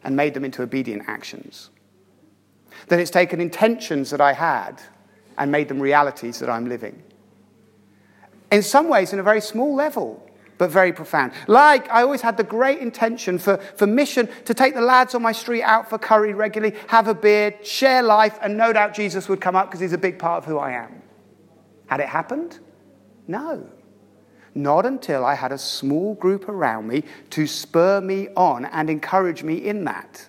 and 0.06 0.15
made 0.15 0.34
them 0.34 0.45
into 0.45 0.62
obedient 0.62 1.04
actions. 1.08 1.69
That 2.88 3.00
it's 3.00 3.12
taken 3.12 3.41
intentions 3.41 4.10
that 4.12 4.21
I 4.21 4.32
had 4.32 4.82
and 5.38 5.52
made 5.52 5.67
them 5.67 5.82
realities 5.82 6.39
that 6.39 6.50
I'm 6.50 6.69
living. 6.69 7.04
In 8.52 8.63
some 8.63 8.88
ways, 8.88 9.12
in 9.12 9.19
a 9.19 9.23
very 9.23 9.41
small 9.41 9.76
level, 9.76 10.26
but 10.58 10.70
very 10.70 10.91
profound. 10.91 11.32
Like, 11.48 11.89
I 11.89 12.02
always 12.02 12.22
had 12.22 12.38
the 12.38 12.43
great 12.43 12.80
intention 12.80 13.38
for, 13.38 13.58
for 13.76 13.88
mission 13.88 14.28
to 14.46 14.54
take 14.54 14.74
the 14.74 14.82
lads 14.82 15.15
on 15.15 15.22
my 15.22 15.32
street 15.32 15.63
out 15.63 15.89
for 15.89 15.98
curry 15.98 16.34
regularly, 16.34 16.76
have 16.88 17.08
a 17.08 17.13
beer, 17.13 17.56
share 17.63 18.02
life, 18.02 18.38
and 18.41 18.58
no 18.58 18.74
doubt 18.74 18.93
Jesus 18.93 19.30
would 19.30 19.41
come 19.41 19.56
up 19.56 19.67
because 19.67 19.80
he's 19.80 19.93
a 19.93 19.98
big 19.98 20.20
part 20.20 20.39
of 20.39 20.46
who 20.46 20.58
I 20.58 20.72
am. 20.72 21.02
Had 21.88 22.00
it 22.00 22.08
happened? 22.08 22.60
No. 23.28 23.70
Not 24.56 24.86
until 24.86 25.24
I 25.24 25.36
had 25.36 25.52
a 25.52 25.58
small 25.58 26.15
group 26.15 26.50
around 26.50 26.88
me 26.88 27.04
to 27.32 27.46
spur 27.46 28.02
me 28.02 28.30
on 28.36 28.65
and 28.65 28.89
encourage 28.89 29.43
me 29.43 29.56
in 29.56 29.84
that. 29.86 30.28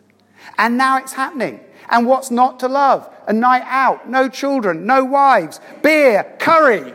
And 0.59 0.77
now 0.77 0.99
it's 0.99 1.13
happening. 1.13 1.61
And 1.91 2.07
what's 2.07 2.31
not 2.31 2.61
to 2.61 2.69
love? 2.69 3.09
A 3.27 3.33
night 3.33 3.63
out, 3.65 4.09
no 4.09 4.29
children, 4.29 4.85
no 4.85 5.05
wives, 5.05 5.61
beer, 5.83 6.37
curry. 6.39 6.93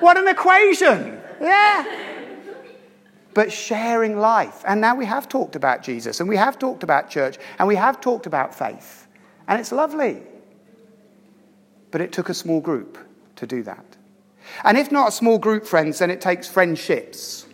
What 0.00 0.16
an 0.16 0.28
equation! 0.28 1.20
Yeah 1.40 2.07
but 3.38 3.52
sharing 3.52 4.18
life. 4.18 4.64
And 4.66 4.80
now 4.80 4.96
we 4.96 5.04
have 5.06 5.28
talked 5.28 5.54
about 5.54 5.84
Jesus, 5.84 6.18
and 6.18 6.28
we 6.28 6.34
have 6.34 6.58
talked 6.58 6.82
about 6.82 7.08
church, 7.08 7.38
and 7.60 7.68
we 7.68 7.76
have 7.76 8.00
talked 8.00 8.26
about 8.26 8.52
faith. 8.52 9.06
And 9.46 9.60
it's 9.60 9.70
lovely. 9.70 10.24
But 11.92 12.00
it 12.00 12.10
took 12.10 12.30
a 12.30 12.34
small 12.34 12.60
group 12.60 12.98
to 13.36 13.46
do 13.46 13.62
that. 13.62 13.84
And 14.64 14.76
if 14.76 14.90
not 14.90 15.10
a 15.10 15.12
small 15.12 15.38
group, 15.38 15.68
friends, 15.68 16.00
then 16.00 16.10
it 16.10 16.20
takes 16.20 16.48
friendships. 16.48 17.46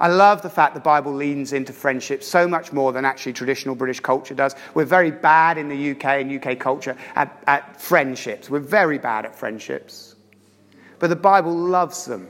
I 0.00 0.08
love 0.08 0.42
the 0.42 0.50
fact 0.50 0.74
the 0.74 0.80
Bible 0.80 1.14
leans 1.14 1.52
into 1.52 1.72
friendships 1.72 2.26
so 2.26 2.48
much 2.48 2.72
more 2.72 2.92
than 2.92 3.04
actually 3.04 3.34
traditional 3.34 3.76
British 3.76 4.00
culture 4.00 4.34
does. 4.34 4.56
We're 4.74 4.84
very 4.84 5.12
bad 5.12 5.58
in 5.58 5.68
the 5.68 5.92
UK 5.92 6.04
and 6.06 6.44
UK 6.44 6.58
culture 6.58 6.96
at, 7.14 7.40
at 7.46 7.80
friendships. 7.80 8.50
We're 8.50 8.58
very 8.58 8.98
bad 8.98 9.26
at 9.26 9.36
friendships. 9.36 10.16
But 10.98 11.06
the 11.06 11.14
Bible 11.14 11.54
loves 11.54 12.04
them 12.04 12.28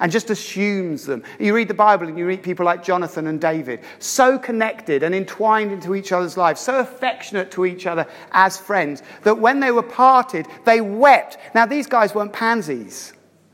and 0.00 0.10
just 0.10 0.30
assumes 0.30 1.04
them. 1.04 1.22
You 1.38 1.54
read 1.54 1.68
the 1.68 1.74
Bible 1.74 2.08
and 2.08 2.18
you 2.18 2.24
meet 2.24 2.42
people 2.42 2.66
like 2.66 2.82
Jonathan 2.82 3.26
and 3.26 3.40
David, 3.40 3.80
so 3.98 4.38
connected 4.38 5.02
and 5.02 5.14
entwined 5.14 5.72
into 5.72 5.94
each 5.94 6.12
other's 6.12 6.36
lives, 6.36 6.60
so 6.60 6.80
affectionate 6.80 7.50
to 7.52 7.64
each 7.66 7.86
other 7.86 8.06
as 8.32 8.58
friends, 8.58 9.02
that 9.22 9.38
when 9.38 9.60
they 9.60 9.70
were 9.70 9.82
parted, 9.82 10.46
they 10.64 10.80
wept. 10.80 11.38
Now, 11.54 11.66
these 11.66 11.86
guys 11.86 12.14
weren't 12.14 12.32
pansies, 12.32 13.12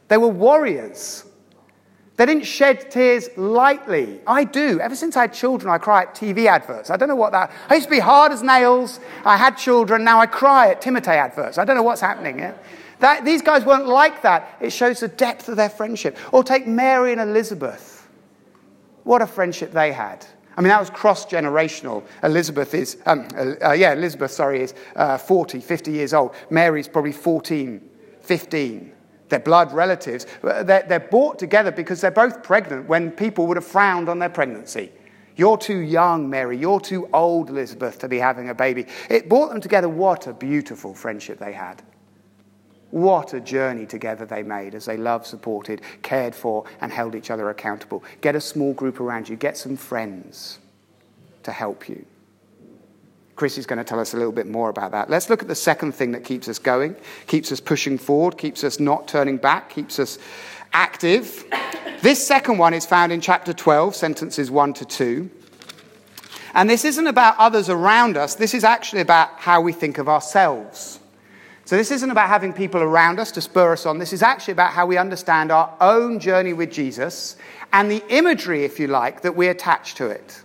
they 0.09 0.16
were 0.16 0.29
warriors. 0.29 1.24
They 2.20 2.26
didn't 2.26 2.44
shed 2.44 2.90
tears 2.90 3.31
lightly. 3.38 4.20
I 4.26 4.44
do. 4.44 4.79
Ever 4.79 4.94
since 4.94 5.16
I 5.16 5.22
had 5.22 5.33
children, 5.33 5.72
I 5.72 5.79
cry 5.79 6.03
at 6.03 6.14
TV 6.14 6.48
adverts. 6.48 6.90
I 6.90 6.98
don't 6.98 7.09
know 7.09 7.16
what 7.16 7.33
that. 7.33 7.50
I 7.70 7.76
used 7.76 7.87
to 7.87 7.90
be 7.90 7.98
hard 7.98 8.31
as 8.31 8.42
nails. 8.42 9.00
I 9.24 9.38
had 9.38 9.57
children. 9.57 10.05
Now 10.05 10.20
I 10.20 10.26
cry 10.26 10.70
at 10.70 10.83
Timotei 10.83 11.16
adverts. 11.16 11.57
I 11.57 11.64
don't 11.64 11.76
know 11.76 11.83
what's 11.83 12.03
happening. 12.03 12.40
Yeah? 12.40 12.53
That, 13.01 13.25
these 13.25 13.43
guys 13.43 13.65
weren't 13.65 13.87
like 13.87 14.23
that. 14.23 14.57
It 14.61 14.71
shows 14.71 15.01
the 15.01 15.09
depth 15.09 15.49
of 15.49 15.57
their 15.57 15.71
friendship. 15.71 16.17
Or 16.33 16.45
take 16.45 16.67
Mary 16.67 17.13
and 17.13 17.21
Elizabeth. 17.21 18.09
What 19.05 19.23
a 19.23 19.27
friendship 19.27 19.73
they 19.73 19.93
had. 19.93 20.25
I 20.57 20.61
mean, 20.61 20.69
that 20.69 20.81
was 20.81 20.91
cross 20.91 21.25
generational. 21.25 22.05
Elizabeth 22.23 22.75
is, 22.75 22.99
um, 23.07 23.27
uh, 23.37 23.73
yeah, 23.73 23.95
Elizabeth, 23.95 24.31
sorry, 24.31 24.63
is 24.63 24.75
uh, 24.97 25.17
40, 25.17 25.61
50 25.61 25.91
years 25.91 26.13
old. 26.13 26.35
Mary's 26.51 26.89
probably 26.89 27.13
14, 27.13 27.81
15. 28.21 28.93
They're 29.31 29.39
blood 29.39 29.73
relatives. 29.73 30.27
They're, 30.43 30.65
they're 30.65 31.01
brought 31.01 31.39
together 31.39 31.71
because 31.71 32.01
they're 32.01 32.11
both 32.11 32.43
pregnant 32.43 32.89
when 32.89 33.11
people 33.13 33.47
would 33.47 33.57
have 33.57 33.67
frowned 33.67 34.09
on 34.09 34.19
their 34.19 34.29
pregnancy. 34.29 34.93
You're 35.37 35.57
too 35.57 35.79
young, 35.79 36.29
Mary. 36.29 36.59
You're 36.59 36.81
too 36.81 37.09
old, 37.15 37.49
Elizabeth, 37.49 37.99
to 38.01 38.09
be 38.09 38.19
having 38.19 38.51
a 38.51 38.55
baby. 38.55 38.87
It 39.09 39.29
brought 39.29 39.51
them 39.51 39.61
together. 39.61 39.89
What 39.89 40.27
a 40.27 40.35
beautiful 40.35 40.93
friendship 40.93 41.39
they 41.39 41.53
had. 41.53 41.83
What 42.90 43.35
a 43.35 43.40
journey 43.40 43.87
together 43.87 44.26
they 44.26 44.42
made 44.42 44.74
as 44.74 44.87
they 44.87 44.96
loved, 44.96 45.26
supported, 45.26 45.81
cared 46.03 46.35
for, 46.35 46.64
and 46.81 46.90
held 46.92 47.14
each 47.14 47.31
other 47.31 47.48
accountable. 47.50 48.03
Get 48.20 48.35
a 48.35 48.40
small 48.40 48.72
group 48.72 49.00
around 49.00 49.29
you, 49.29 49.37
get 49.37 49.57
some 49.57 49.76
friends 49.76 50.59
to 51.44 51.53
help 51.53 51.88
you. 51.88 52.05
Chris 53.40 53.57
is 53.57 53.64
going 53.64 53.79
to 53.79 53.85
tell 53.85 53.98
us 53.98 54.12
a 54.12 54.18
little 54.18 54.33
bit 54.33 54.46
more 54.46 54.68
about 54.68 54.90
that. 54.90 55.09
Let's 55.09 55.31
look 55.31 55.40
at 55.40 55.48
the 55.48 55.55
second 55.55 55.92
thing 55.92 56.12
that 56.12 56.24
keeps 56.24 56.46
us 56.46 56.59
going, 56.59 56.94
keeps 57.26 57.50
us 57.50 57.59
pushing 57.59 57.96
forward, 57.96 58.37
keeps 58.37 58.64
us 58.64 58.79
not 58.79 59.09
turning 59.09 59.38
back, 59.38 59.70
keeps 59.70 59.98
us 59.98 60.18
active. 60.74 61.46
This 62.03 62.26
second 62.26 62.59
one 62.59 62.74
is 62.74 62.85
found 62.85 63.12
in 63.12 63.22
chapter 63.22 63.55
12, 63.55 63.96
sentences 63.96 64.50
1 64.50 64.74
to 64.74 64.85
2. 64.85 65.31
And 66.53 66.68
this 66.68 66.85
isn't 66.85 67.07
about 67.07 67.37
others 67.38 67.70
around 67.70 68.18
us, 68.18 68.35
this 68.35 68.53
is 68.53 68.62
actually 68.62 69.00
about 69.00 69.31
how 69.38 69.62
we 69.62 69.72
think 69.72 69.96
of 69.96 70.07
ourselves. 70.07 71.00
So, 71.70 71.76
this 71.76 71.92
isn't 71.92 72.11
about 72.11 72.26
having 72.26 72.52
people 72.52 72.83
around 72.83 73.20
us 73.20 73.30
to 73.30 73.40
spur 73.40 73.74
us 73.74 73.87
on. 73.87 73.98
This 73.98 74.12
is 74.12 74.24
actually 74.24 74.54
about 74.54 74.72
how 74.72 74.87
we 74.87 74.98
understand 74.98 75.52
our 75.52 75.72
own 75.80 76.18
journey 76.18 76.52
with 76.52 76.72
Jesus 76.72 77.37
and 77.72 77.88
the 77.88 78.02
imagery, 78.09 78.64
if 78.64 78.80
you 78.80 78.88
like, 78.88 79.20
that 79.20 79.37
we 79.37 79.46
attach 79.46 79.94
to 79.94 80.09
it. 80.09 80.42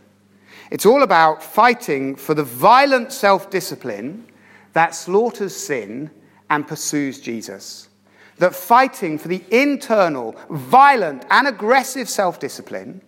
It's 0.69 0.85
all 0.85 1.01
about 1.01 1.41
fighting 1.41 2.15
for 2.15 2.35
the 2.35 2.43
violent 2.43 3.11
self 3.11 3.49
discipline 3.49 4.27
that 4.73 4.93
slaughters 4.93 5.55
sin 5.55 6.11
and 6.51 6.67
pursues 6.67 7.19
Jesus. 7.19 7.89
That 8.37 8.53
fighting 8.53 9.17
for 9.17 9.27
the 9.27 9.43
internal, 9.49 10.35
violent, 10.51 11.25
and 11.31 11.47
aggressive 11.47 12.07
self 12.07 12.39
discipline, 12.39 13.01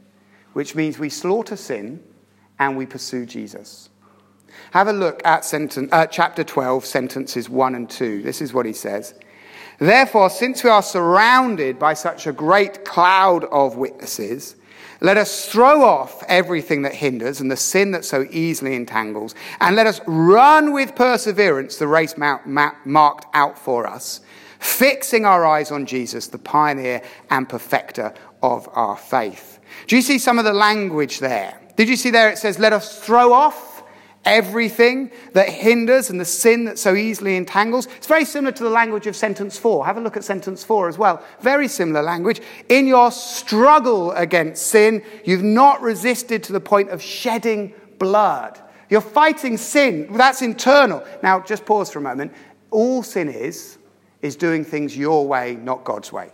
which 0.54 0.74
means 0.74 0.98
we 0.98 1.10
slaughter 1.10 1.56
sin 1.56 2.04
and 2.58 2.76
we 2.76 2.88
pursue 2.88 3.28
Jesus. 3.28 3.87
Have 4.72 4.88
a 4.88 4.94
look 4.94 5.22
at 5.26 5.46
sentence, 5.46 5.90
uh, 5.92 6.06
chapter 6.08 6.44
12, 6.44 6.86
sentences 6.86 7.50
1 7.50 7.76
and 7.76 7.90
2. 7.90 8.22
This 8.22 8.42
is 8.42 8.54
what 8.54 8.66
he 8.66 8.74
says. 8.74 9.14
Therefore, 9.80 10.30
since 10.30 10.64
we 10.64 10.70
are 10.70 10.82
surrounded 10.82 11.78
by 11.78 11.94
such 11.94 12.26
a 12.26 12.32
great 12.32 12.84
cloud 12.84 13.46
of 13.46 13.78
witnesses, 13.78 14.56
let 15.00 15.18
us 15.18 15.48
throw 15.48 15.84
off 15.84 16.24
everything 16.28 16.82
that 16.82 16.96
hinders 16.96 17.40
and 17.40 17.52
the 17.52 17.58
sin 17.58 17.92
that 17.92 18.04
so 18.04 18.26
easily 18.32 18.74
entangles, 18.74 19.36
and 19.62 19.76
let 19.76 19.86
us 19.86 20.02
run 20.08 20.74
with 20.74 20.96
perseverance 20.96 21.78
the 21.78 21.88
race 21.88 22.16
marked 22.18 23.26
out 23.36 23.60
for 23.60 23.86
us, 23.86 24.22
fixing 24.60 25.26
our 25.26 25.46
eyes 25.46 25.70
on 25.70 25.86
Jesus, 25.86 26.28
the 26.28 26.40
pioneer 26.40 27.04
and 27.30 27.48
perfecter 27.48 28.14
of 28.42 28.68
our 28.74 28.98
faith. 28.98 29.60
Do 29.86 29.96
you 29.96 30.02
see 30.02 30.18
some 30.18 30.40
of 30.40 30.46
the 30.46 30.54
language 30.54 31.20
there? 31.20 31.60
Did 31.76 31.90
you 31.90 31.96
see 31.96 32.10
there 32.10 32.30
it 32.30 32.40
says, 32.40 32.58
let 32.58 32.74
us 32.74 33.00
throw 33.00 33.34
off? 33.34 33.67
Everything 34.28 35.10
that 35.32 35.48
hinders 35.48 36.10
and 36.10 36.20
the 36.20 36.26
sin 36.26 36.66
that 36.66 36.78
so 36.78 36.96
easily 36.96 37.38
entangles. 37.38 37.88
It's 37.96 38.08
very 38.08 38.26
similar 38.26 38.52
to 38.52 38.64
the 38.64 38.70
language 38.70 39.08
of 39.08 39.16
sentence 39.16 39.58
four. 39.58 39.86
Have 39.86 39.98
a 39.98 40.02
look 40.02 40.18
at 40.18 40.24
sentence 40.26 40.66
four 40.66 40.90
as 40.90 40.98
well. 40.98 41.24
Very 41.40 41.70
similar 41.70 42.02
language. 42.02 42.42
In 42.68 42.88
your 42.88 43.10
struggle 43.10 44.12
against 44.12 44.68
sin, 44.68 45.02
you've 45.24 45.44
not 45.44 45.82
resisted 45.82 46.44
to 46.44 46.54
the 46.54 46.60
point 46.60 46.90
of 46.90 47.02
shedding 47.02 47.74
blood. 48.00 48.60
You're 48.90 49.02
fighting 49.02 49.56
sin. 49.56 50.12
That's 50.12 50.42
internal. 50.42 51.04
Now, 51.24 51.40
just 51.40 51.66
pause 51.66 51.90
for 51.90 52.00
a 52.00 52.02
moment. 52.02 52.34
All 52.70 53.04
sin 53.04 53.30
is, 53.30 53.78
is 54.22 54.36
doing 54.36 54.66
things 54.66 54.98
your 54.98 55.26
way, 55.26 55.56
not 55.56 55.86
God's 55.86 56.12
way. 56.12 56.32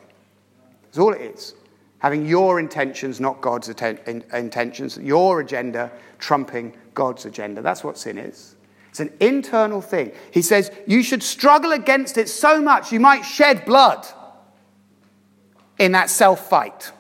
That's 0.86 0.98
all 0.98 1.14
it 1.14 1.22
is. 1.22 1.54
Having 2.00 2.26
your 2.26 2.60
intentions, 2.60 3.20
not 3.20 3.40
God's 3.40 3.70
intentions, 3.70 4.98
your 4.98 5.42
agenda 5.42 5.92
trumping 6.20 6.76
God's 6.94 7.26
agenda. 7.26 7.62
That's 7.62 7.84
what 7.84 7.98
sin 7.98 8.18
is. 8.18 8.56
It's 8.90 9.00
an 9.00 9.12
internal 9.20 9.82
thing. 9.82 10.12
He 10.32 10.42
says 10.42 10.72
you 10.86 11.02
should 11.02 11.24
struggle 11.24 11.72
against 11.72 12.18
it 12.18 12.30
so 12.30 12.62
much 12.62 12.92
you 12.92 13.00
might 13.00 13.24
shed 13.24 13.66
blood 13.66 14.06
in 15.80 15.94
that 15.94 16.10
self 16.10 16.48
fight. 16.50 16.92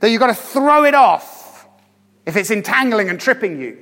That 0.00 0.10
you've 0.10 0.20
got 0.20 0.28
to 0.28 0.34
throw 0.34 0.84
it 0.84 0.94
off 0.94 1.66
if 2.26 2.36
it's 2.36 2.50
entangling 2.50 3.08
and 3.08 3.18
tripping 3.18 3.60
you. 3.60 3.78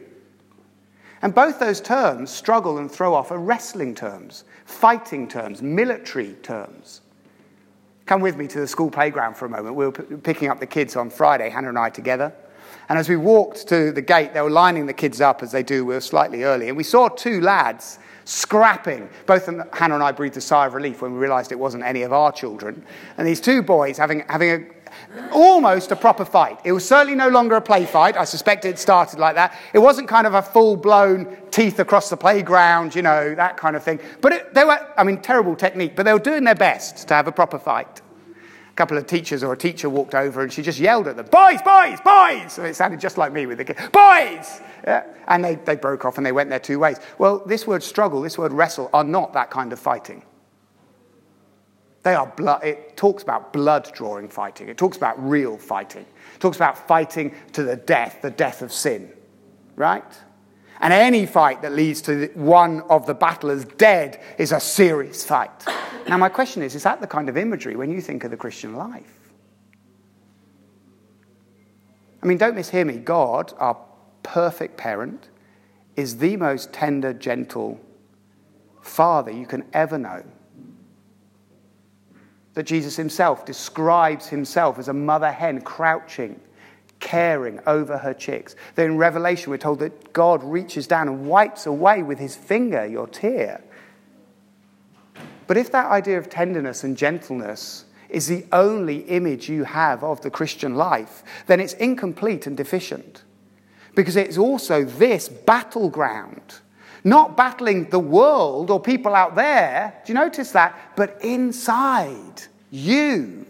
And 1.23 1.35
both 1.35 1.59
those 1.59 1.81
terms, 1.81 2.31
struggle 2.31 2.79
and 2.79 2.91
throw 2.91 3.15
off, 3.15 3.33
are 3.33 3.39
wrestling 3.39 3.95
terms, 3.95 4.45
fighting 4.65 5.27
terms, 5.27 5.63
military 5.63 6.35
terms. 6.43 7.01
Come 8.05 8.21
with 8.21 8.37
me 8.37 8.47
to 8.47 8.61
the 8.61 8.67
school 8.67 8.91
playground 8.91 9.37
for 9.37 9.47
a 9.47 9.49
moment. 9.49 9.75
We 9.75 9.87
were 9.87 9.93
p- 9.93 10.17
picking 10.17 10.49
up 10.49 10.61
the 10.61 10.67
kids 10.67 10.95
on 10.95 11.11
Friday, 11.11 11.51
Hannah 11.51 11.71
and 11.71 11.79
I 11.79 11.91
together. 11.91 12.33
And 12.89 12.99
as 12.99 13.09
we 13.09 13.17
walked 13.17 13.69
to 13.69 13.93
the 13.93 14.03
gate, 14.03 14.35
they 14.35 14.41
were 14.41 14.51
lining 14.51 14.87
the 14.87 14.93
kids 14.93 15.21
up 15.21 15.43
as 15.43 15.53
they 15.53 15.63
do. 15.63 15.85
We 15.85 15.95
were 15.95 16.01
slightly 16.01 16.45
early. 16.45 16.69
And 16.69 16.77
we 16.77 16.85
saw 16.85 17.09
two 17.09 17.41
lads 17.41 17.99
scrapping. 18.25 19.09
Both 19.25 19.47
Hannah 19.47 19.95
and 19.95 20.03
I 20.03 20.13
breathed 20.13 20.37
a 20.37 20.41
sigh 20.41 20.67
of 20.67 20.75
relief 20.75 21.01
when 21.01 21.13
we 21.13 21.19
realized 21.19 21.53
it 21.53 21.59
wasn't 21.59 21.85
any 21.85 22.03
of 22.03 22.13
our 22.13 22.33
children. 22.33 22.85
And 23.17 23.27
these 23.27 23.41
two 23.41 23.63
boys 23.63 23.99
having, 23.99 24.25
having 24.29 24.51
a, 24.51 25.33
almost 25.33 25.93
a 25.93 25.97
proper 25.97 26.25
fight. 26.25 26.59
It 26.65 26.73
was 26.73 26.87
certainly 26.87 27.15
no 27.15 27.29
longer 27.29 27.57
a 27.57 27.61
play 27.61 27.87
fight. 27.87 28.17
I 28.17 28.25
suspect 28.25 28.65
it 28.65 28.79
started 28.79 29.19
like 29.19 29.37
that. 29.37 29.57
It 29.73 29.79
wasn't 29.79 30.09
kind 30.09 30.27
of 30.27 30.35
a 30.35 30.43
full 30.43 30.77
blown 30.77 31.37
teeth 31.51 31.79
across 31.79 32.11
the 32.11 32.17
playground, 32.17 32.95
you 32.95 33.03
know, 33.03 33.35
that 33.35 33.57
kind 33.57 33.77
of 33.77 33.83
thing. 33.83 34.01
But 34.21 34.33
it, 34.33 34.55
they 34.55 34.65
were, 34.65 34.79
I 34.97 35.05
mean, 35.05 35.21
terrible 35.21 35.57
technique, 35.57 35.95
but 35.97 36.05
they 36.05 36.13
were 36.13 36.19
doing 36.19 36.45
their 36.45 36.55
best 36.55 37.09
to 37.09 37.15
have 37.15 37.27
a 37.27 37.33
proper 37.33 37.59
fight 37.59 38.03
couple 38.77 38.99
of 38.99 39.07
teachers 39.07 39.43
or 39.43 39.53
a 39.53 39.57
teacher 39.57 39.89
walked 39.89 40.15
over 40.15 40.43
and 40.43 40.53
she 40.53 40.63
just 40.63 40.79
yelled 40.79 41.09
at 41.09 41.17
them, 41.17 41.27
boys, 41.27 41.63
boys, 41.63 41.99
boys. 42.03 42.53
So 42.53 42.63
it 42.65 42.75
sounded 42.75 43.01
just 43.01 43.17
like 43.17 43.33
me 43.33 43.47
with 43.47 43.59
the 43.59 43.65
kids, 43.65 43.81
boys. 43.91 44.61
Yeah. 44.87 45.05
And 45.27 45.43
they, 45.43 45.57
they 45.57 45.77
broke 45.77 46.05
off 46.05 46.19
and 46.19 46.27
they 46.27 46.33
went 46.33 46.51
their 46.51 46.61
two 46.61 46.79
ways. 46.79 46.99
Well, 47.19 47.43
this 47.47 47.67
word 47.67 47.83
struggle, 47.83 48.21
this 48.21 48.37
word 48.37 48.53
wrestle 48.53 48.91
are 48.93 49.03
not 49.03 49.33
that 49.33 49.51
kind 49.51 49.73
of 49.73 49.81
fighting. 49.81 50.23
They 52.03 52.15
are 52.15 52.27
blood, 52.27 52.63
it 52.63 52.97
talks 52.97 53.25
about 53.25 53.53
blood 53.53 53.91
drawing 53.93 54.29
fighting. 54.29 54.69
It 54.69 54.77
talks 54.77 54.97
about 54.97 55.21
real 55.27 55.57
fighting. 55.57 56.07
It 56.35 56.41
talks 56.41 56.57
about 56.57 56.87
fighting 56.87 57.35
to 57.55 57.65
the 57.65 57.77
death, 57.77 58.19
the 58.23 58.31
death 58.31 58.63
of 58.63 58.71
sin, 58.71 59.11
right? 59.75 60.05
And 60.87 60.93
any 60.93 61.27
fight 61.27 61.63
that 61.63 61.73
leads 61.73 62.01
to 62.03 62.29
one 62.35 62.83
of 62.83 63.07
the 63.07 63.15
battlers 63.15 63.65
dead 63.65 64.23
is 64.39 64.53
a 64.53 64.61
serious 64.61 65.25
fight. 65.25 65.51
Now, 66.07 66.17
my 66.17 66.29
question 66.29 66.63
is 66.63 66.77
is 66.77 66.85
that 66.85 67.01
the 67.01 67.09
kind 67.09 67.29
of 67.29 67.37
imagery 67.37 67.75
when 67.75 67.91
you 67.91 68.01
think 68.01 68.23
of 68.23 68.31
the 68.31 68.37
Christian 68.37 68.73
life? 68.77 69.33
I 72.23 72.27
mean, 72.27 72.39
don't 72.39 72.55
mishear 72.55 72.87
me. 72.87 72.99
God, 72.99 73.53
our 73.59 73.77
perfect 74.23 74.77
parent, 74.77 75.29
is 75.97 76.19
the 76.19 76.37
most 76.37 76.73
tender, 76.73 77.13
gentle 77.13 77.81
father 78.81 79.33
you 79.33 79.45
can 79.45 79.65
ever 79.73 79.99
know. 79.99 80.23
That 82.55 82.63
Jesus 82.63 82.95
himself 82.95 83.45
describes 83.45 84.29
himself 84.29 84.79
as 84.79 84.87
a 84.87 84.93
mother 84.95 85.33
hen 85.33 85.63
crouching 85.63 86.41
caring 87.01 87.61
over 87.67 87.99
her 87.99 88.15
chicks. 88.15 88.57
Then 88.75 88.93
in 88.93 88.97
Revelation, 88.97 89.51
we're 89.51 89.59
told 89.59 89.81
that 89.81 90.13
God 90.13 90.43
reaches 90.43 90.87
down 90.87 91.09
and 91.09 91.27
wipes 91.27 91.67
away 91.67 92.03
with 92.03 92.19
his 92.19 92.37
finger 92.37 92.87
your 92.87 93.07
tear. 93.07 93.63
But 95.47 95.57
if 95.57 95.71
that 95.73 95.87
idea 95.87 96.19
of 96.19 96.29
tenderness 96.29 96.85
and 96.85 96.97
gentleness 96.97 97.85
is 98.09 98.27
the 98.27 98.45
only 98.53 98.99
image 98.99 99.49
you 99.49 99.65
have 99.65 100.03
of 100.03 100.21
the 100.21 100.31
Christian 100.31 100.75
life, 100.75 101.23
then 101.47 101.61
it's 101.61 101.75
incomplete 101.75 102.47
and 102.47 102.57
deficient. 102.57 103.23
Because 103.95 104.17
it's 104.17 104.39
also 104.39 104.85
this 104.85 105.29
battleground. 105.29 106.61
Not 107.05 107.37
battling 107.37 107.89
the 107.91 108.01
world 108.01 108.71
or 108.71 108.81
people 108.81 109.15
out 109.15 109.37
there, 109.37 109.95
do 110.05 110.13
you 110.13 110.19
notice 110.19 110.51
that? 110.53 110.77
But 110.97 111.19
inside 111.23 112.43
you. 112.71 113.47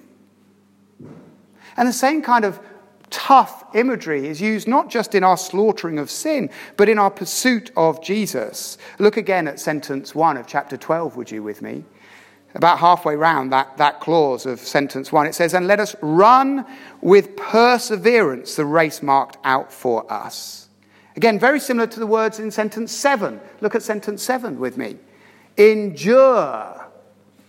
And 1.76 1.88
the 1.88 1.92
same 1.92 2.22
kind 2.22 2.44
of 2.44 2.60
tough 3.10 3.64
imagery 3.74 4.26
is 4.26 4.40
used 4.40 4.68
not 4.68 4.90
just 4.90 5.14
in 5.14 5.24
our 5.24 5.36
slaughtering 5.36 5.98
of 5.98 6.10
sin, 6.10 6.50
but 6.76 6.88
in 6.88 6.98
our 6.98 7.10
pursuit 7.10 7.70
of 7.76 8.02
Jesus. 8.02 8.78
Look 8.98 9.16
again 9.16 9.48
at 9.48 9.60
sentence 9.60 10.14
1 10.14 10.36
of 10.36 10.46
chapter 10.46 10.76
12, 10.76 11.16
would 11.16 11.30
you, 11.30 11.42
with 11.42 11.62
me? 11.62 11.84
About 12.54 12.78
halfway 12.78 13.16
round 13.16 13.52
that, 13.52 13.76
that 13.76 14.00
clause 14.00 14.46
of 14.46 14.60
sentence 14.60 15.12
1, 15.12 15.26
it 15.26 15.34
says, 15.34 15.52
And 15.52 15.66
let 15.66 15.78
us 15.78 15.94
run 16.00 16.64
with 17.02 17.36
perseverance 17.36 18.56
the 18.56 18.64
race 18.64 19.02
marked 19.02 19.36
out 19.44 19.72
for 19.72 20.10
us. 20.10 20.68
Again, 21.16 21.38
very 21.38 21.60
similar 21.60 21.86
to 21.86 22.00
the 22.00 22.06
words 22.06 22.38
in 22.38 22.50
sentence 22.50 22.92
7. 22.92 23.40
Look 23.60 23.74
at 23.74 23.82
sentence 23.82 24.22
7 24.22 24.58
with 24.58 24.76
me. 24.76 24.96
Endure 25.56 26.75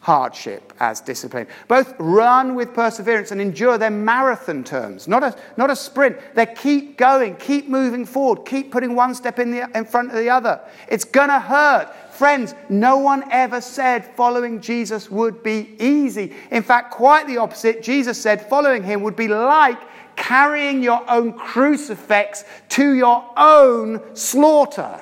hardship 0.07 0.71
as 0.79 1.01
discipline. 1.01 1.45
Both 1.67 1.93
run 1.99 2.55
with 2.55 2.73
perseverance 2.73 3.31
and 3.31 3.41
endure. 3.41 3.77
They're 3.77 3.89
marathon 3.89 4.63
terms, 4.63 5.05
not 5.05 5.21
a, 5.21 5.35
not 5.57 5.69
a 5.69 5.75
sprint. 5.75 6.17
They 6.33 6.45
keep 6.45 6.97
going, 6.97 7.35
keep 7.35 7.67
moving 7.67 8.05
forward, 8.05 8.45
keep 8.45 8.71
putting 8.71 8.95
one 8.95 9.13
step 9.13 9.37
in, 9.37 9.51
the, 9.51 9.69
in 9.75 9.83
front 9.83 10.11
of 10.11 10.15
the 10.15 10.29
other. 10.29 10.61
It's 10.87 11.03
going 11.03 11.27
to 11.27 11.41
hurt. 11.41 11.93
Friends, 12.13 12.55
no 12.69 12.95
one 12.99 13.29
ever 13.33 13.59
said 13.59 14.05
following 14.15 14.61
Jesus 14.61 15.11
would 15.11 15.43
be 15.43 15.75
easy. 15.77 16.33
In 16.51 16.63
fact, 16.63 16.91
quite 16.91 17.27
the 17.27 17.39
opposite. 17.39 17.83
Jesus 17.83 18.17
said 18.17 18.47
following 18.47 18.83
him 18.83 19.01
would 19.01 19.17
be 19.17 19.27
like 19.27 19.79
carrying 20.15 20.81
your 20.81 21.03
own 21.11 21.33
crucifix 21.33 22.45
to 22.69 22.93
your 22.93 23.29
own 23.35 24.15
slaughter. 24.15 25.01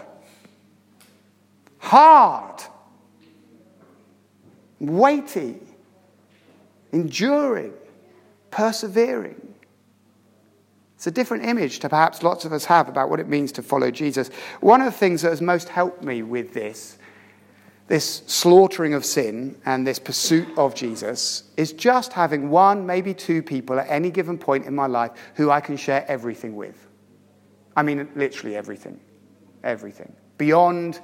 Hard 1.78 2.63
weighty, 4.79 5.59
enduring, 6.91 7.73
persevering. 8.51 9.41
It's 10.95 11.07
a 11.07 11.11
different 11.11 11.45
image 11.45 11.79
to 11.79 11.89
perhaps 11.89 12.23
lots 12.23 12.45
of 12.45 12.53
us 12.53 12.65
have 12.65 12.88
about 12.88 13.09
what 13.09 13.19
it 13.19 13.27
means 13.27 13.51
to 13.53 13.61
follow 13.61 13.91
Jesus. 13.91 14.29
One 14.61 14.81
of 14.81 14.85
the 14.85 14.97
things 14.97 15.21
that 15.21 15.29
has 15.29 15.41
most 15.41 15.69
helped 15.69 16.03
me 16.03 16.23
with 16.23 16.53
this, 16.53 16.97
this 17.88 18.23
slaughtering 18.27 18.93
of 18.93 19.05
sin 19.05 19.57
and 19.65 19.85
this 19.85 19.99
pursuit 19.99 20.47
of 20.57 20.73
Jesus, 20.73 21.43
is 21.57 21.73
just 21.73 22.13
having 22.13 22.49
one, 22.49 22.85
maybe 22.85 23.13
two 23.13 23.43
people 23.43 23.79
at 23.79 23.89
any 23.89 24.09
given 24.09 24.38
point 24.38 24.65
in 24.65 24.73
my 24.73 24.88
life 24.88 25.11
who 25.35 25.51
I 25.51 25.59
can 25.59 25.75
share 25.75 26.05
everything 26.07 26.55
with. 26.55 26.88
I 27.75 27.83
mean, 27.83 28.07
literally 28.15 28.55
everything. 28.55 28.99
Everything. 29.63 30.13
Beyond 30.38 31.01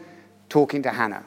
talking 0.48 0.82
to 0.84 0.90
Hannah. 0.90 1.26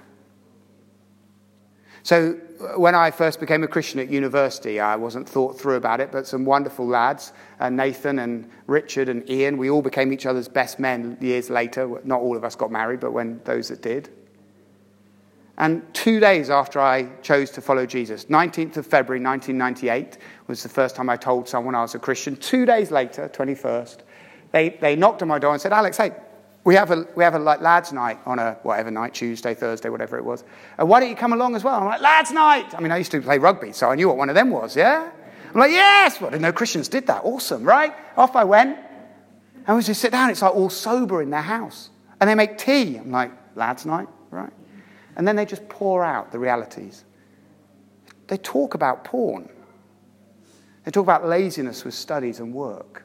So 2.05 2.35
when 2.77 2.95
I 2.95 3.11
first 3.11 3.41
became 3.41 3.65
a 3.65 3.67
Christian 3.67 3.99
at 3.99 4.11
university, 4.11 4.79
I 4.79 4.95
wasn't 4.95 5.27
thought 5.27 5.59
through 5.59 5.77
about 5.77 6.01
it, 6.01 6.13
but 6.13 6.27
some 6.27 6.45
wonderful 6.45 6.87
lads, 6.87 7.33
uh, 7.61 7.71
Nathan 7.71 8.19
and 8.19 8.51
Richard 8.67 9.09
and 9.09 9.29
Ian, 9.29 9.57
we 9.57 9.71
all 9.71 9.81
became 9.81 10.13
each 10.13 10.27
other's 10.27 10.47
best 10.47 10.79
men 10.79 11.17
years 11.23 11.49
later. 11.49 12.01
Not 12.05 12.21
all 12.21 12.37
of 12.37 12.45
us 12.45 12.57
got 12.57 12.71
married, 12.71 13.01
but 13.01 13.13
when 13.13 13.41
those 13.45 13.69
that 13.69 13.81
did. 13.81 14.11
And 15.57 15.83
two 15.95 16.21
days 16.21 16.51
after 16.51 16.79
I 16.79 17.05
chose 17.23 17.51
to 17.53 17.63
follow 17.63 17.87
Jesus, 17.87 18.27
19th 18.27 18.77
of 18.77 18.87
February 18.87 19.25
1998 19.25 20.19
was 20.47 20.63
the 20.63 20.69
first 20.69 20.97
time 20.97 21.09
I 21.09 21.17
told 21.17 21.49
someone 21.49 21.75
I 21.75 21.81
was 21.81 21.95
a 21.95 21.99
Christian. 21.99 22.37
Two 22.37 22.67
days 22.67 22.91
later, 22.91 23.31
21st, 23.33 24.01
they, 24.53 24.71
they 24.81 24.95
knocked 24.95 25.23
on 25.23 25.29
my 25.29 25.39
door 25.39 25.53
and 25.53 25.61
said, 25.61 25.73
Alex, 25.73 25.97
hey, 25.97 26.13
we 26.65 26.75
have 26.75 26.91
a, 26.91 27.07
we 27.15 27.23
have 27.23 27.35
a 27.35 27.39
like, 27.39 27.61
lads' 27.61 27.93
night 27.93 28.19
on 28.25 28.39
a 28.39 28.55
whatever 28.63 28.91
night, 28.91 29.13
Tuesday, 29.13 29.55
Thursday, 29.55 29.91
whatever 29.91 30.17
it 30.17 30.25
was. 30.25 30.45
Uh, 30.81 30.87
why 30.87 30.99
don't 30.99 31.11
you 31.11 31.17
come 31.17 31.35
along 31.35 31.55
as 31.55 31.63
well? 31.63 31.75
I'm 31.75 31.85
like, 31.85 32.01
lads' 32.01 32.31
night. 32.31 32.75
I 32.75 32.81
mean, 32.81 32.91
I 32.91 32.97
used 32.97 33.11
to 33.11 33.21
play 33.21 33.39
rugby, 33.39 33.73
so 33.73 33.91
I 33.91 33.95
knew 33.95 34.09
what 34.09 34.17
one 34.17 34.31
of 34.31 34.35
them 34.35 34.51
was, 34.51 34.75
yeah? 34.75 35.11
I'm 35.53 35.61
like, 35.61 35.71
yes. 35.71 36.21
Well, 36.21 36.29
I 36.29 36.33
didn't 36.33 36.43
know 36.43 36.53
Christians 36.53 36.89
did 36.89 37.07
that. 37.07 37.23
Awesome, 37.25 37.65
right? 37.65 37.95
Off 38.17 38.35
I 38.35 38.45
went. 38.45 38.79
And 39.67 39.77
we 39.77 39.83
just 39.83 40.01
sit 40.01 40.11
down. 40.11 40.31
It's 40.31 40.43
like 40.43 40.55
all 40.55 40.71
sober 40.71 41.23
in 41.23 41.31
their 41.31 41.43
house. 41.43 41.91
And 42.21 42.29
they 42.29 42.35
make 42.35 42.59
tea. 42.59 42.97
I'm 42.97 43.11
like, 43.11 43.31
lads' 43.55 43.85
night, 43.85 44.09
right? 44.31 44.53
And 45.17 45.29
then 45.29 45.37
they 45.37 45.45
just 45.45 45.69
pour 45.69 46.03
out 46.03 46.33
the 46.33 46.39
realities. 46.39 47.05
They 48.27 48.39
talk 48.39 48.75
about 48.75 49.05
porn. 49.05 49.51
They 50.85 50.91
talk 50.91 51.05
about 51.05 51.27
laziness 51.27 51.85
with 51.85 51.95
studies 51.95 52.41
and 52.41 52.53
work. 52.53 53.05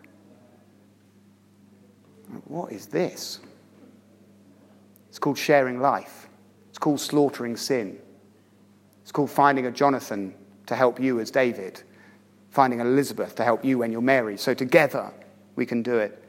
What 2.46 2.72
is 2.72 2.88
this? 2.88 3.40
It's 5.20 5.24
called 5.26 5.38
sharing 5.38 5.82
life. 5.82 6.30
It's 6.70 6.78
called 6.78 7.02
slaughtering 7.02 7.58
sin. 7.58 8.00
It's 9.02 9.12
called 9.12 9.30
finding 9.30 9.66
a 9.66 9.72
Jonathan 9.72 10.34
to 10.68 10.78
help 10.78 10.98
you 10.98 11.20
as 11.20 11.30
David, 11.30 11.84
finding 12.52 12.80
an 12.80 12.88
Elizabeth 12.88 13.36
to 13.36 13.44
help 13.44 13.66
you 13.66 13.80
when 13.80 13.92
you're 13.92 14.00
Mary. 14.00 14.38
So 14.38 14.54
together 14.54 15.12
we 15.58 15.66
can 15.66 15.84
do 15.84 15.98
it. 15.98 16.24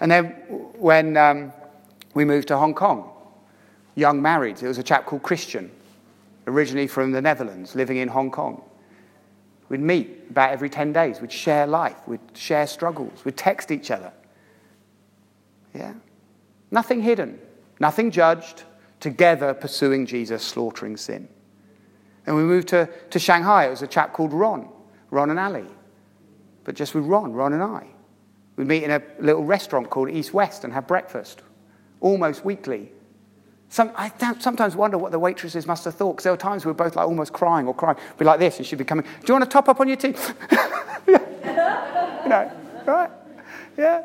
And 0.00 0.10
then 0.10 0.30
when 0.76 1.16
um, 1.16 1.52
we 2.14 2.24
moved 2.24 2.48
to 2.48 2.56
Hong 2.56 2.74
Kong, 2.74 3.08
young 3.94 4.20
married, 4.20 4.56
there 4.56 4.70
was 4.70 4.78
a 4.78 4.82
chap 4.82 5.06
called 5.06 5.22
Christian, 5.22 5.70
originally 6.48 6.88
from 6.88 7.12
the 7.12 7.22
Netherlands, 7.22 7.76
living 7.76 7.98
in 7.98 8.08
Hong 8.08 8.32
Kong. 8.32 8.60
We'd 9.68 9.78
meet 9.78 10.24
about 10.30 10.50
every 10.50 10.68
10 10.68 10.92
days. 10.92 11.20
We'd 11.20 11.30
share 11.30 11.68
life. 11.68 12.08
We'd 12.08 12.18
share 12.34 12.66
struggles. 12.66 13.24
We'd 13.24 13.36
text 13.36 13.70
each 13.70 13.92
other. 13.92 14.12
Yeah? 15.72 15.94
Nothing 16.72 17.02
hidden, 17.02 17.38
nothing 17.80 18.10
judged, 18.10 18.64
together 19.00 19.54
pursuing 19.54 20.06
Jesus, 20.06 20.42
slaughtering 20.42 20.96
sin. 20.96 21.28
And 22.26 22.36
we 22.36 22.42
moved 22.42 22.68
to, 22.68 22.88
to 23.10 23.18
Shanghai. 23.18 23.66
It 23.66 23.70
was 23.70 23.82
a 23.82 23.86
chap 23.86 24.12
called 24.12 24.32
Ron, 24.32 24.68
Ron 25.10 25.30
and 25.30 25.38
Ali. 25.38 25.66
But 26.64 26.74
just 26.74 26.94
with 26.94 27.04
Ron, 27.04 27.32
Ron 27.32 27.52
and 27.52 27.62
I. 27.62 27.86
We'd 28.56 28.66
meet 28.66 28.82
in 28.82 28.90
a 28.90 29.02
little 29.20 29.44
restaurant 29.44 29.90
called 29.90 30.10
East 30.10 30.34
West 30.34 30.64
and 30.64 30.72
have 30.72 30.86
breakfast 30.86 31.42
almost 32.00 32.44
weekly. 32.44 32.90
Some, 33.68 33.92
I 33.96 34.10
sometimes 34.38 34.76
wonder 34.76 34.96
what 34.96 35.12
the 35.12 35.18
waitresses 35.18 35.66
must 35.66 35.84
have 35.84 35.94
thought, 35.94 36.14
because 36.14 36.24
there 36.24 36.32
were 36.32 36.38
times 36.38 36.64
we 36.64 36.70
were 36.70 36.74
both 36.74 36.96
like 36.96 37.06
almost 37.06 37.32
crying 37.32 37.66
or 37.66 37.74
crying. 37.74 37.98
Be 38.18 38.24
like 38.24 38.38
this, 38.38 38.58
and 38.58 38.66
she'd 38.66 38.76
be 38.76 38.84
coming, 38.84 39.04
Do 39.04 39.26
you 39.26 39.34
want 39.34 39.44
to 39.44 39.50
top 39.50 39.68
up 39.68 39.80
on 39.80 39.88
your 39.88 39.96
tea? 39.96 40.08
you 41.06 41.14
know, 42.28 42.52
right? 42.86 43.10
Yeah. 43.76 44.02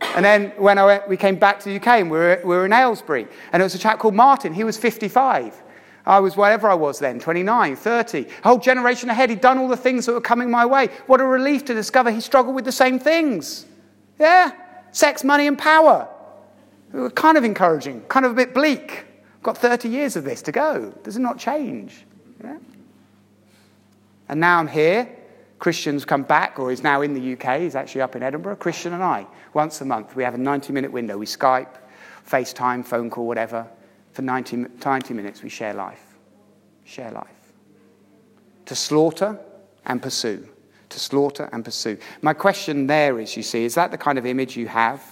And 0.00 0.24
then 0.24 0.50
when 0.56 0.76
went, 0.76 1.08
we 1.08 1.16
came 1.16 1.36
back 1.36 1.60
to 1.60 1.68
the 1.68 1.76
UK 1.76 2.00
and 2.00 2.10
we 2.10 2.18
were, 2.18 2.40
we 2.42 2.50
were 2.50 2.66
in 2.66 2.72
Aylesbury, 2.72 3.26
and 3.52 3.62
it 3.62 3.64
was 3.64 3.74
a 3.74 3.78
chap 3.78 3.98
called 3.98 4.14
Martin. 4.14 4.52
He 4.52 4.64
was 4.64 4.76
55. 4.76 5.62
I 6.04 6.20
was 6.20 6.36
whatever 6.36 6.68
I 6.70 6.74
was 6.74 7.00
then, 7.00 7.18
29, 7.18 7.74
30. 7.74 8.18
A 8.20 8.26
whole 8.44 8.58
generation 8.58 9.10
ahead. 9.10 9.28
He'd 9.28 9.40
done 9.40 9.58
all 9.58 9.66
the 9.66 9.76
things 9.76 10.06
that 10.06 10.12
were 10.12 10.20
coming 10.20 10.50
my 10.50 10.64
way. 10.64 10.88
What 11.06 11.20
a 11.20 11.24
relief 11.24 11.64
to 11.64 11.74
discover 11.74 12.12
he 12.12 12.20
struggled 12.20 12.54
with 12.54 12.64
the 12.64 12.72
same 12.72 13.00
things. 13.00 13.66
Yeah? 14.18 14.52
Sex, 14.92 15.24
money, 15.24 15.48
and 15.48 15.58
power. 15.58 16.08
Kind 17.14 17.36
of 17.36 17.44
encouraging, 17.44 18.02
kind 18.02 18.24
of 18.24 18.32
a 18.32 18.34
bit 18.34 18.54
bleak. 18.54 19.04
Got 19.42 19.58
30 19.58 19.88
years 19.88 20.14
of 20.14 20.24
this 20.24 20.42
to 20.42 20.52
go. 20.52 20.94
Does 21.02 21.16
it 21.16 21.20
not 21.20 21.38
change? 21.38 22.04
Yeah? 22.42 22.58
And 24.28 24.40
now 24.40 24.60
I'm 24.60 24.68
here 24.68 25.15
Christian's 25.58 26.04
come 26.04 26.22
back, 26.22 26.58
or 26.58 26.70
is 26.70 26.82
now 26.82 27.00
in 27.02 27.14
the 27.14 27.32
UK, 27.32 27.60
he's 27.60 27.74
actually 27.74 28.02
up 28.02 28.14
in 28.14 28.22
Edinburgh. 28.22 28.56
Christian 28.56 28.92
and 28.92 29.02
I, 29.02 29.26
once 29.54 29.80
a 29.80 29.84
month, 29.84 30.14
we 30.14 30.22
have 30.22 30.34
a 30.34 30.38
90 30.38 30.72
minute 30.72 30.92
window. 30.92 31.16
We 31.16 31.26
Skype, 31.26 31.78
FaceTime, 32.28 32.84
phone 32.84 33.10
call, 33.10 33.26
whatever. 33.26 33.66
For 34.12 34.22
90, 34.22 34.66
90 34.84 35.14
minutes, 35.14 35.42
we 35.42 35.48
share 35.48 35.74
life. 35.74 36.02
Share 36.84 37.10
life. 37.10 37.26
To 38.66 38.74
slaughter 38.74 39.38
and 39.84 40.02
pursue. 40.02 40.46
To 40.90 41.00
slaughter 41.00 41.48
and 41.52 41.64
pursue. 41.64 41.98
My 42.22 42.32
question 42.32 42.86
there 42.86 43.18
is, 43.18 43.36
you 43.36 43.42
see, 43.42 43.64
is 43.64 43.74
that 43.74 43.90
the 43.90 43.98
kind 43.98 44.18
of 44.18 44.26
image 44.26 44.56
you 44.56 44.68
have 44.68 45.02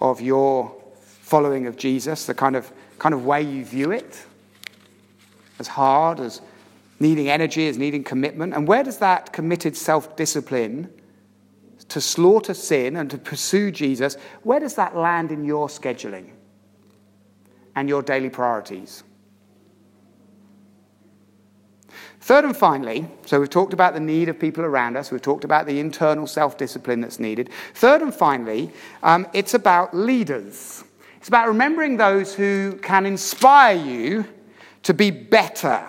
of 0.00 0.20
your 0.20 0.74
following 1.00 1.66
of 1.66 1.76
Jesus, 1.76 2.26
the 2.26 2.34
kind 2.34 2.56
of, 2.56 2.70
kind 2.98 3.14
of 3.14 3.24
way 3.24 3.42
you 3.42 3.64
view 3.64 3.90
it? 3.90 4.24
As 5.58 5.68
hard, 5.68 6.20
as 6.20 6.40
needing 7.00 7.28
energy, 7.28 7.66
is 7.66 7.78
needing 7.78 8.04
commitment. 8.04 8.54
And 8.54 8.66
where 8.66 8.82
does 8.82 8.98
that 8.98 9.32
committed 9.32 9.76
self 9.76 10.16
discipline 10.16 10.90
to 11.88 12.00
slaughter 12.00 12.54
sin 12.54 12.96
and 12.96 13.10
to 13.10 13.18
pursue 13.18 13.70
Jesus, 13.70 14.16
where 14.42 14.60
does 14.60 14.74
that 14.74 14.96
land 14.96 15.30
in 15.30 15.44
your 15.44 15.68
scheduling 15.68 16.30
and 17.76 17.88
your 17.88 18.02
daily 18.02 18.30
priorities? 18.30 19.04
Third 22.20 22.46
and 22.46 22.56
finally, 22.56 23.06
so 23.26 23.38
we've 23.38 23.50
talked 23.50 23.74
about 23.74 23.92
the 23.92 24.00
need 24.00 24.30
of 24.30 24.38
people 24.38 24.64
around 24.64 24.96
us, 24.96 25.10
we've 25.10 25.20
talked 25.20 25.44
about 25.44 25.66
the 25.66 25.78
internal 25.78 26.26
self 26.26 26.56
discipline 26.56 27.00
that's 27.00 27.20
needed. 27.20 27.50
Third 27.74 28.00
and 28.00 28.14
finally, 28.14 28.72
um, 29.02 29.26
it's 29.34 29.52
about 29.52 29.94
leaders. 29.94 30.84
It's 31.18 31.28
about 31.28 31.48
remembering 31.48 31.96
those 31.96 32.34
who 32.34 32.78
can 32.82 33.04
inspire 33.06 33.76
you 33.76 34.24
to 34.84 34.94
be 34.94 35.10
better. 35.10 35.86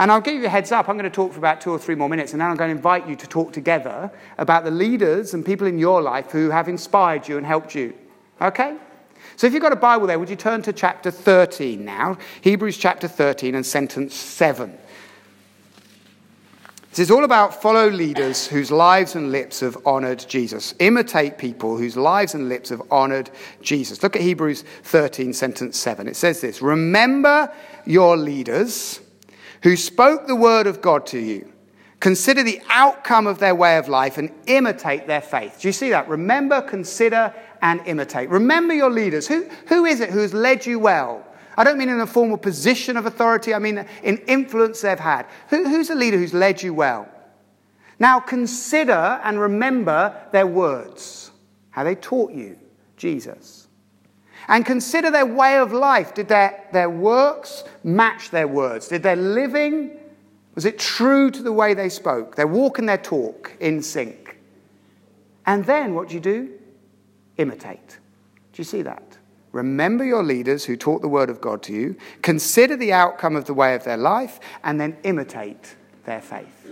And 0.00 0.10
I'll 0.10 0.22
give 0.22 0.40
you 0.40 0.46
a 0.46 0.48
heads 0.48 0.72
up. 0.72 0.88
I'm 0.88 0.96
going 0.96 1.10
to 1.10 1.14
talk 1.14 1.30
for 1.30 1.38
about 1.38 1.60
two 1.60 1.70
or 1.70 1.78
three 1.78 1.94
more 1.94 2.08
minutes, 2.08 2.32
and 2.32 2.40
then 2.40 2.48
I'm 2.48 2.56
going 2.56 2.70
to 2.70 2.76
invite 2.76 3.06
you 3.06 3.14
to 3.16 3.26
talk 3.26 3.52
together 3.52 4.10
about 4.38 4.64
the 4.64 4.70
leaders 4.70 5.34
and 5.34 5.44
people 5.44 5.66
in 5.66 5.78
your 5.78 6.00
life 6.00 6.30
who 6.30 6.48
have 6.48 6.70
inspired 6.70 7.28
you 7.28 7.36
and 7.36 7.44
helped 7.44 7.74
you. 7.74 7.92
Okay? 8.40 8.78
So 9.36 9.46
if 9.46 9.52
you've 9.52 9.60
got 9.60 9.74
a 9.74 9.76
Bible 9.76 10.06
there, 10.06 10.18
would 10.18 10.30
you 10.30 10.36
turn 10.36 10.62
to 10.62 10.72
chapter 10.72 11.10
13 11.10 11.84
now? 11.84 12.16
Hebrews 12.40 12.78
chapter 12.78 13.08
13 13.08 13.54
and 13.54 13.66
sentence 13.66 14.14
7. 14.14 14.74
This 16.88 17.00
is 17.00 17.10
all 17.10 17.24
about 17.24 17.60
follow 17.60 17.90
leaders 17.90 18.46
whose 18.46 18.70
lives 18.70 19.16
and 19.16 19.30
lips 19.30 19.60
have 19.60 19.76
honored 19.84 20.24
Jesus. 20.26 20.74
Imitate 20.78 21.36
people 21.36 21.76
whose 21.76 21.98
lives 21.98 22.34
and 22.34 22.48
lips 22.48 22.70
have 22.70 22.80
honored 22.90 23.28
Jesus. 23.60 24.02
Look 24.02 24.16
at 24.16 24.22
Hebrews 24.22 24.64
13, 24.84 25.34
sentence 25.34 25.76
7. 25.76 26.08
It 26.08 26.16
says 26.16 26.40
this 26.40 26.62
Remember 26.62 27.52
your 27.84 28.16
leaders 28.16 29.00
who 29.62 29.76
spoke 29.76 30.26
the 30.26 30.36
word 30.36 30.66
of 30.66 30.80
God 30.80 31.06
to 31.08 31.18
you. 31.18 31.52
Consider 32.00 32.42
the 32.42 32.62
outcome 32.70 33.26
of 33.26 33.38
their 33.38 33.54
way 33.54 33.76
of 33.76 33.88
life 33.88 34.16
and 34.16 34.32
imitate 34.46 35.06
their 35.06 35.20
faith. 35.20 35.58
Do 35.60 35.68
you 35.68 35.72
see 35.72 35.90
that? 35.90 36.08
Remember, 36.08 36.62
consider, 36.62 37.34
and 37.60 37.80
imitate. 37.86 38.30
Remember 38.30 38.72
your 38.72 38.88
leaders. 38.88 39.28
Who, 39.28 39.44
who 39.66 39.84
is 39.84 40.00
it 40.00 40.08
who 40.10 40.20
has 40.20 40.32
led 40.32 40.64
you 40.64 40.78
well? 40.78 41.26
I 41.58 41.64
don't 41.64 41.76
mean 41.76 41.90
in 41.90 42.00
a 42.00 42.06
formal 42.06 42.38
position 42.38 42.96
of 42.96 43.04
authority, 43.04 43.52
I 43.52 43.58
mean 43.58 43.84
in 44.02 44.16
influence 44.18 44.80
they've 44.80 44.98
had. 44.98 45.26
Who, 45.48 45.68
who's 45.68 45.90
a 45.90 45.94
leader 45.94 46.16
who's 46.16 46.32
led 46.32 46.62
you 46.62 46.72
well? 46.72 47.06
Now 47.98 48.18
consider 48.18 49.20
and 49.22 49.38
remember 49.38 50.16
their 50.32 50.46
words, 50.46 51.32
how 51.68 51.84
they 51.84 51.96
taught 51.96 52.32
you 52.32 52.58
Jesus 52.96 53.59
and 54.50 54.66
consider 54.66 55.10
their 55.10 55.24
way 55.24 55.56
of 55.58 55.72
life. 55.72 56.12
Did 56.12 56.28
their, 56.28 56.62
their 56.72 56.90
works 56.90 57.62
match 57.84 58.30
their 58.30 58.48
words? 58.48 58.88
Did 58.88 59.04
their 59.04 59.16
living, 59.16 59.96
was 60.56 60.64
it 60.64 60.78
true 60.78 61.30
to 61.30 61.42
the 61.42 61.52
way 61.52 61.72
they 61.72 61.88
spoke? 61.88 62.34
Their 62.34 62.48
walk 62.48 62.80
and 62.80 62.88
their 62.88 62.98
talk 62.98 63.56
in 63.60 63.80
sync. 63.80 64.38
And 65.46 65.64
then 65.64 65.94
what 65.94 66.08
do 66.08 66.14
you 66.14 66.20
do? 66.20 66.50
Imitate. 67.38 67.98
Do 68.52 68.60
you 68.60 68.64
see 68.64 68.82
that? 68.82 69.16
Remember 69.52 70.04
your 70.04 70.24
leaders 70.24 70.64
who 70.64 70.76
taught 70.76 71.00
the 71.00 71.08
word 71.08 71.30
of 71.30 71.40
God 71.40 71.62
to 71.64 71.72
you, 71.72 71.96
consider 72.22 72.76
the 72.76 72.92
outcome 72.92 73.36
of 73.36 73.44
the 73.44 73.54
way 73.54 73.74
of 73.74 73.84
their 73.84 73.96
life, 73.96 74.40
and 74.64 74.80
then 74.80 74.96
imitate 75.04 75.76
their 76.04 76.20
faith. 76.20 76.66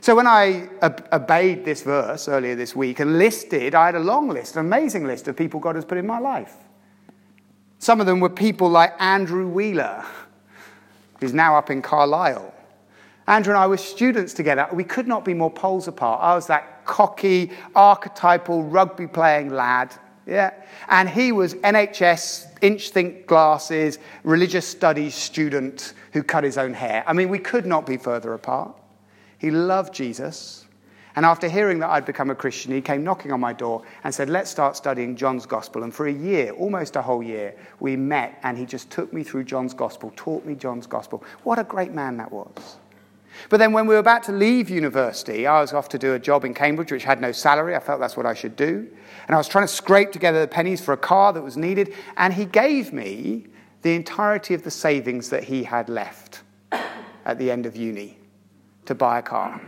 So 0.00 0.14
when 0.14 0.26
I 0.26 0.68
obeyed 1.12 1.64
this 1.64 1.82
verse 1.82 2.28
earlier 2.28 2.54
this 2.54 2.74
week 2.74 3.00
and 3.00 3.18
listed, 3.18 3.74
I 3.74 3.86
had 3.86 3.94
a 3.94 4.00
long 4.00 4.28
list, 4.28 4.56
an 4.56 4.60
amazing 4.60 5.06
list 5.06 5.28
of 5.28 5.36
people 5.36 5.60
God 5.60 5.74
has 5.74 5.84
put 5.84 5.98
in 5.98 6.06
my 6.06 6.18
life. 6.18 6.54
Some 7.78 8.00
of 8.00 8.06
them 8.06 8.20
were 8.20 8.28
people 8.28 8.68
like 8.68 8.94
Andrew 8.98 9.48
Wheeler, 9.48 10.04
who's 11.20 11.32
now 11.32 11.56
up 11.56 11.70
in 11.70 11.82
Carlisle. 11.82 12.54
Andrew 13.26 13.52
and 13.52 13.60
I 13.62 13.66
were 13.66 13.76
students 13.76 14.32
together. 14.32 14.66
We 14.72 14.84
could 14.84 15.06
not 15.06 15.24
be 15.24 15.34
more 15.34 15.50
poles 15.50 15.86
apart. 15.86 16.20
I 16.22 16.34
was 16.34 16.46
that 16.46 16.84
cocky, 16.86 17.52
archetypal 17.74 18.64
rugby 18.64 19.06
playing 19.06 19.50
lad. 19.50 19.94
Yeah. 20.26 20.52
And 20.88 21.08
he 21.08 21.32
was 21.32 21.54
NHS, 21.54 22.58
inch 22.62 22.90
think 22.90 23.26
glasses, 23.26 23.98
religious 24.24 24.66
studies 24.66 25.14
student 25.14 25.94
who 26.12 26.22
cut 26.22 26.44
his 26.44 26.58
own 26.58 26.74
hair. 26.74 27.04
I 27.06 27.12
mean, 27.12 27.28
we 27.28 27.38
could 27.38 27.66
not 27.66 27.86
be 27.86 27.96
further 27.96 28.34
apart. 28.34 28.74
He 29.38 29.50
loved 29.50 29.94
Jesus. 29.94 30.66
And 31.18 31.26
after 31.26 31.48
hearing 31.48 31.80
that 31.80 31.90
I'd 31.90 32.04
become 32.04 32.30
a 32.30 32.34
Christian, 32.36 32.70
he 32.70 32.80
came 32.80 33.02
knocking 33.02 33.32
on 33.32 33.40
my 33.40 33.52
door 33.52 33.82
and 34.04 34.14
said, 34.14 34.30
Let's 34.30 34.48
start 34.48 34.76
studying 34.76 35.16
John's 35.16 35.46
Gospel. 35.46 35.82
And 35.82 35.92
for 35.92 36.06
a 36.06 36.12
year, 36.12 36.52
almost 36.52 36.94
a 36.94 37.02
whole 37.02 37.24
year, 37.24 37.56
we 37.80 37.96
met 37.96 38.38
and 38.44 38.56
he 38.56 38.64
just 38.64 38.88
took 38.88 39.12
me 39.12 39.24
through 39.24 39.42
John's 39.42 39.74
Gospel, 39.74 40.12
taught 40.14 40.44
me 40.44 40.54
John's 40.54 40.86
Gospel. 40.86 41.24
What 41.42 41.58
a 41.58 41.64
great 41.64 41.90
man 41.90 42.18
that 42.18 42.30
was. 42.30 42.76
But 43.48 43.56
then 43.56 43.72
when 43.72 43.88
we 43.88 43.94
were 43.94 44.00
about 44.00 44.22
to 44.24 44.32
leave 44.32 44.70
university, 44.70 45.44
I 45.44 45.60
was 45.60 45.72
off 45.72 45.88
to 45.88 45.98
do 45.98 46.14
a 46.14 46.20
job 46.20 46.44
in 46.44 46.54
Cambridge 46.54 46.92
which 46.92 47.02
had 47.02 47.20
no 47.20 47.32
salary. 47.32 47.74
I 47.74 47.80
felt 47.80 47.98
that's 47.98 48.16
what 48.16 48.24
I 48.24 48.34
should 48.34 48.54
do. 48.54 48.88
And 49.26 49.34
I 49.34 49.38
was 49.38 49.48
trying 49.48 49.66
to 49.66 49.74
scrape 49.74 50.12
together 50.12 50.40
the 50.40 50.46
pennies 50.46 50.80
for 50.80 50.92
a 50.92 50.96
car 50.96 51.32
that 51.32 51.42
was 51.42 51.56
needed. 51.56 51.94
And 52.16 52.32
he 52.32 52.44
gave 52.44 52.92
me 52.92 53.48
the 53.82 53.96
entirety 53.96 54.54
of 54.54 54.62
the 54.62 54.70
savings 54.70 55.30
that 55.30 55.42
he 55.42 55.64
had 55.64 55.88
left 55.88 56.42
at 56.70 57.38
the 57.40 57.50
end 57.50 57.66
of 57.66 57.74
uni 57.74 58.18
to 58.84 58.94
buy 58.94 59.18
a 59.18 59.22
car. 59.22 59.60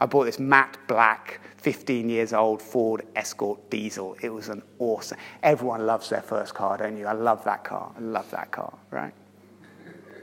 I 0.00 0.06
bought 0.06 0.24
this 0.24 0.38
matte 0.38 0.78
black, 0.86 1.40
15 1.58 2.08
years 2.08 2.32
old 2.32 2.62
Ford 2.62 3.06
Escort 3.14 3.68
diesel. 3.68 4.16
It 4.22 4.30
was 4.30 4.48
an 4.48 4.62
awesome. 4.78 5.18
Everyone 5.42 5.86
loves 5.86 6.08
their 6.08 6.22
first 6.22 6.54
car, 6.54 6.78
don't 6.78 6.96
you? 6.96 7.06
I 7.06 7.12
love 7.12 7.44
that 7.44 7.64
car. 7.64 7.92
I 7.94 8.00
love 8.00 8.30
that 8.30 8.50
car, 8.50 8.72
right? 8.90 9.12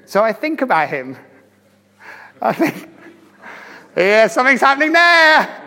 So 0.05 0.23
I 0.23 0.33
think 0.33 0.61
about 0.61 0.89
him. 0.89 1.15
I 2.41 2.53
think, 2.53 2.89
yeah, 3.95 4.27
something's 4.27 4.61
happening 4.61 4.93
there. 4.93 5.63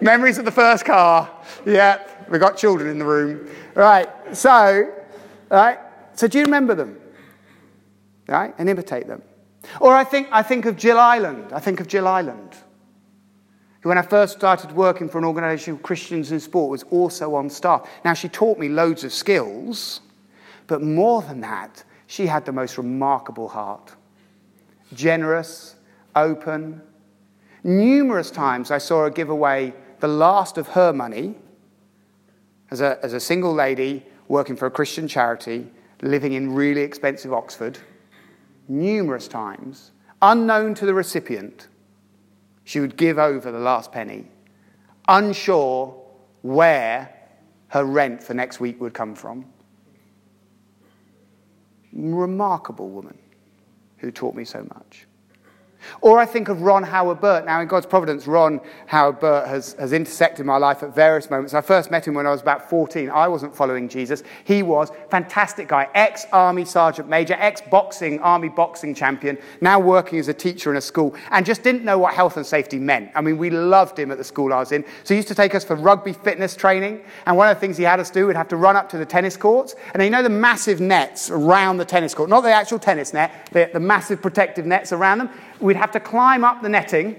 Memories 0.00 0.38
of 0.38 0.46
the 0.46 0.52
first 0.52 0.86
car. 0.86 1.30
Yeah, 1.66 2.02
we've 2.30 2.40
got 2.40 2.56
children 2.56 2.88
in 2.88 2.98
the 2.98 3.04
room. 3.04 3.50
Right, 3.74 4.08
so, 4.34 4.90
right, 5.50 5.78
so 6.14 6.28
do 6.28 6.38
you 6.38 6.44
remember 6.44 6.74
them? 6.74 6.98
Right, 8.26 8.54
and 8.58 8.70
imitate 8.70 9.06
them. 9.06 9.22
Or 9.80 9.94
I 9.94 10.04
think, 10.04 10.28
I 10.30 10.42
think 10.42 10.64
of 10.64 10.76
Jill 10.76 10.98
Island. 10.98 11.52
I 11.52 11.60
think 11.60 11.80
of 11.80 11.88
Jill 11.88 12.08
Island 12.08 12.56
when 13.86 13.98
I 13.98 14.02
first 14.02 14.36
started 14.36 14.72
working 14.72 15.08
for 15.08 15.18
an 15.18 15.24
organisation 15.24 15.74
called 15.74 15.84
Christians 15.84 16.32
in 16.32 16.40
Sport, 16.40 16.70
was 16.70 16.82
also 16.84 17.34
on 17.34 17.48
staff. 17.48 17.88
Now, 18.04 18.14
she 18.14 18.28
taught 18.28 18.58
me 18.58 18.68
loads 18.68 19.04
of 19.04 19.12
skills, 19.12 20.00
but 20.66 20.82
more 20.82 21.22
than 21.22 21.40
that, 21.42 21.84
she 22.08 22.26
had 22.26 22.44
the 22.44 22.52
most 22.52 22.78
remarkable 22.78 23.48
heart. 23.48 23.94
Generous, 24.92 25.76
open. 26.16 26.82
Numerous 27.62 28.30
times 28.30 28.70
I 28.70 28.78
saw 28.78 29.04
her 29.04 29.10
give 29.10 29.30
away 29.30 29.72
the 30.00 30.08
last 30.08 30.58
of 30.58 30.68
her 30.68 30.92
money 30.92 31.36
as 32.70 32.80
a, 32.80 32.98
as 33.04 33.12
a 33.12 33.20
single 33.20 33.54
lady 33.54 34.04
working 34.28 34.56
for 34.56 34.66
a 34.66 34.70
Christian 34.70 35.06
charity, 35.06 35.66
living 36.02 36.32
in 36.32 36.52
really 36.52 36.80
expensive 36.80 37.32
Oxford. 37.32 37.78
Numerous 38.68 39.28
times, 39.28 39.92
unknown 40.22 40.74
to 40.74 40.86
the 40.86 40.94
recipient 40.94 41.68
she 42.66 42.80
would 42.80 42.96
give 42.96 43.16
over 43.16 43.52
the 43.52 43.60
last 43.60 43.92
penny, 43.92 44.26
unsure 45.06 46.02
where 46.42 47.14
her 47.68 47.84
rent 47.84 48.20
for 48.20 48.34
next 48.34 48.58
week 48.58 48.80
would 48.80 48.92
come 48.92 49.14
from. 49.14 49.46
Remarkable 51.92 52.88
woman 52.88 53.16
who 53.98 54.10
taught 54.10 54.34
me 54.34 54.44
so 54.44 54.66
much. 54.74 55.05
Or 56.00 56.18
I 56.18 56.26
think 56.26 56.48
of 56.48 56.62
Ron 56.62 56.82
Howard 56.82 57.20
Burt. 57.20 57.44
Now, 57.44 57.60
in 57.60 57.68
God's 57.68 57.86
providence, 57.86 58.26
Ron 58.26 58.60
Howard 58.86 59.20
Burt 59.20 59.46
has, 59.48 59.74
has 59.74 59.92
intersected 59.92 60.46
my 60.46 60.56
life 60.56 60.82
at 60.82 60.94
various 60.94 61.30
moments. 61.30 61.54
I 61.54 61.60
first 61.60 61.90
met 61.90 62.06
him 62.06 62.14
when 62.14 62.26
I 62.26 62.30
was 62.30 62.40
about 62.40 62.68
14. 62.68 63.10
I 63.10 63.28
wasn't 63.28 63.54
following 63.54 63.88
Jesus. 63.88 64.22
He 64.44 64.62
was. 64.62 64.90
Fantastic 65.10 65.68
guy. 65.68 65.88
Ex 65.94 66.26
Army 66.32 66.64
Sergeant 66.64 67.08
Major, 67.08 67.34
ex 67.34 67.60
boxing, 67.60 68.18
Army 68.20 68.48
boxing 68.48 68.94
champion, 68.94 69.38
now 69.60 69.78
working 69.78 70.18
as 70.18 70.28
a 70.28 70.34
teacher 70.34 70.70
in 70.70 70.76
a 70.76 70.80
school, 70.80 71.14
and 71.30 71.46
just 71.46 71.62
didn't 71.62 71.84
know 71.84 71.98
what 71.98 72.14
health 72.14 72.36
and 72.36 72.46
safety 72.46 72.78
meant. 72.78 73.10
I 73.14 73.20
mean, 73.20 73.38
we 73.38 73.50
loved 73.50 73.98
him 73.98 74.10
at 74.10 74.18
the 74.18 74.24
school 74.24 74.52
I 74.52 74.58
was 74.58 74.72
in. 74.72 74.84
So 75.04 75.14
he 75.14 75.16
used 75.16 75.28
to 75.28 75.34
take 75.34 75.54
us 75.54 75.64
for 75.64 75.76
rugby 75.76 76.12
fitness 76.12 76.56
training. 76.56 77.04
And 77.26 77.36
one 77.36 77.48
of 77.48 77.56
the 77.56 77.60
things 77.60 77.76
he 77.76 77.84
had 77.84 78.00
us 78.00 78.10
do, 78.10 78.26
we'd 78.26 78.36
have 78.36 78.48
to 78.48 78.56
run 78.56 78.76
up 78.76 78.88
to 78.90 78.98
the 78.98 79.06
tennis 79.06 79.36
courts. 79.36 79.74
And 79.94 80.02
you 80.02 80.10
know 80.10 80.22
the 80.22 80.28
massive 80.28 80.80
nets 80.80 81.30
around 81.30 81.78
the 81.78 81.84
tennis 81.84 82.14
court, 82.14 82.28
not 82.28 82.42
the 82.42 82.52
actual 82.52 82.78
tennis 82.78 83.12
net, 83.12 83.48
the, 83.52 83.70
the 83.72 83.80
massive 83.80 84.20
protective 84.22 84.66
nets 84.66 84.92
around 84.92 85.18
them 85.18 85.30
we'd 85.60 85.76
have 85.76 85.92
to 85.92 86.00
climb 86.00 86.44
up 86.44 86.62
the 86.62 86.68
netting, 86.68 87.16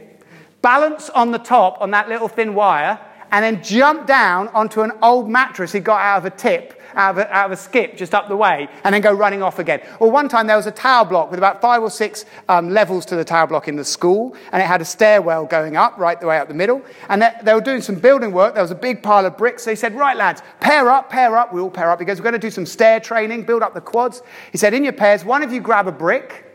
balance 0.61 1.09
on 1.09 1.31
the 1.31 1.39
top 1.39 1.81
on 1.81 1.91
that 1.91 2.09
little 2.09 2.27
thin 2.27 2.53
wire, 2.53 2.99
and 3.31 3.43
then 3.43 3.63
jump 3.63 4.07
down 4.07 4.47
onto 4.49 4.81
an 4.81 4.91
old 5.01 5.29
mattress 5.29 5.71
he 5.71 5.79
got 5.79 6.01
out 6.01 6.19
of 6.19 6.25
a 6.25 6.29
tip, 6.29 6.81
out 6.95 7.11
of 7.11 7.17
a, 7.17 7.35
out 7.35 7.45
of 7.47 7.51
a 7.51 7.57
skip 7.57 7.97
just 7.97 8.15
up 8.15 8.27
the 8.27 8.35
way, 8.35 8.67
and 8.83 8.93
then 8.93 9.01
go 9.01 9.11
running 9.11 9.43
off 9.43 9.59
again. 9.59 9.81
Or 9.99 10.09
one 10.09 10.29
time 10.29 10.47
there 10.47 10.55
was 10.55 10.65
a 10.65 10.71
tower 10.71 11.05
block 11.05 11.29
with 11.29 11.37
about 11.37 11.61
five 11.61 11.81
or 11.81 11.89
six 11.89 12.25
um, 12.47 12.69
levels 12.69 13.05
to 13.07 13.15
the 13.15 13.25
tower 13.25 13.47
block 13.47 13.67
in 13.67 13.75
the 13.75 13.83
school, 13.83 14.35
and 14.51 14.61
it 14.61 14.65
had 14.65 14.81
a 14.81 14.85
stairwell 14.85 15.45
going 15.45 15.75
up 15.75 15.97
right 15.97 16.19
the 16.19 16.27
way 16.27 16.39
up 16.39 16.47
the 16.47 16.53
middle. 16.53 16.81
And 17.09 17.21
they, 17.21 17.31
they 17.43 17.53
were 17.53 17.61
doing 17.61 17.81
some 17.81 17.95
building 17.95 18.31
work. 18.31 18.53
There 18.53 18.63
was 18.63 18.71
a 18.71 18.75
big 18.75 19.03
pile 19.03 19.25
of 19.25 19.37
bricks. 19.37 19.65
He 19.65 19.75
said, 19.75 19.95
Right, 19.95 20.17
lads, 20.17 20.41
pair 20.59 20.89
up, 20.89 21.09
pair 21.09 21.37
up. 21.37 21.53
We 21.53 21.61
all 21.61 21.69
pair 21.69 21.91
up. 21.91 21.99
He 21.99 22.05
goes, 22.05 22.19
We're 22.19 22.23
going 22.23 22.33
to 22.33 22.39
do 22.39 22.51
some 22.51 22.65
stair 22.65 22.99
training, 22.99 23.43
build 23.43 23.61
up 23.61 23.73
the 23.73 23.81
quads. 23.81 24.21
He 24.51 24.57
said, 24.57 24.73
In 24.73 24.83
your 24.83 24.93
pairs, 24.93 25.25
one 25.25 25.43
of 25.43 25.51
you 25.51 25.59
grab 25.59 25.87
a 25.87 25.91
brick 25.91 26.46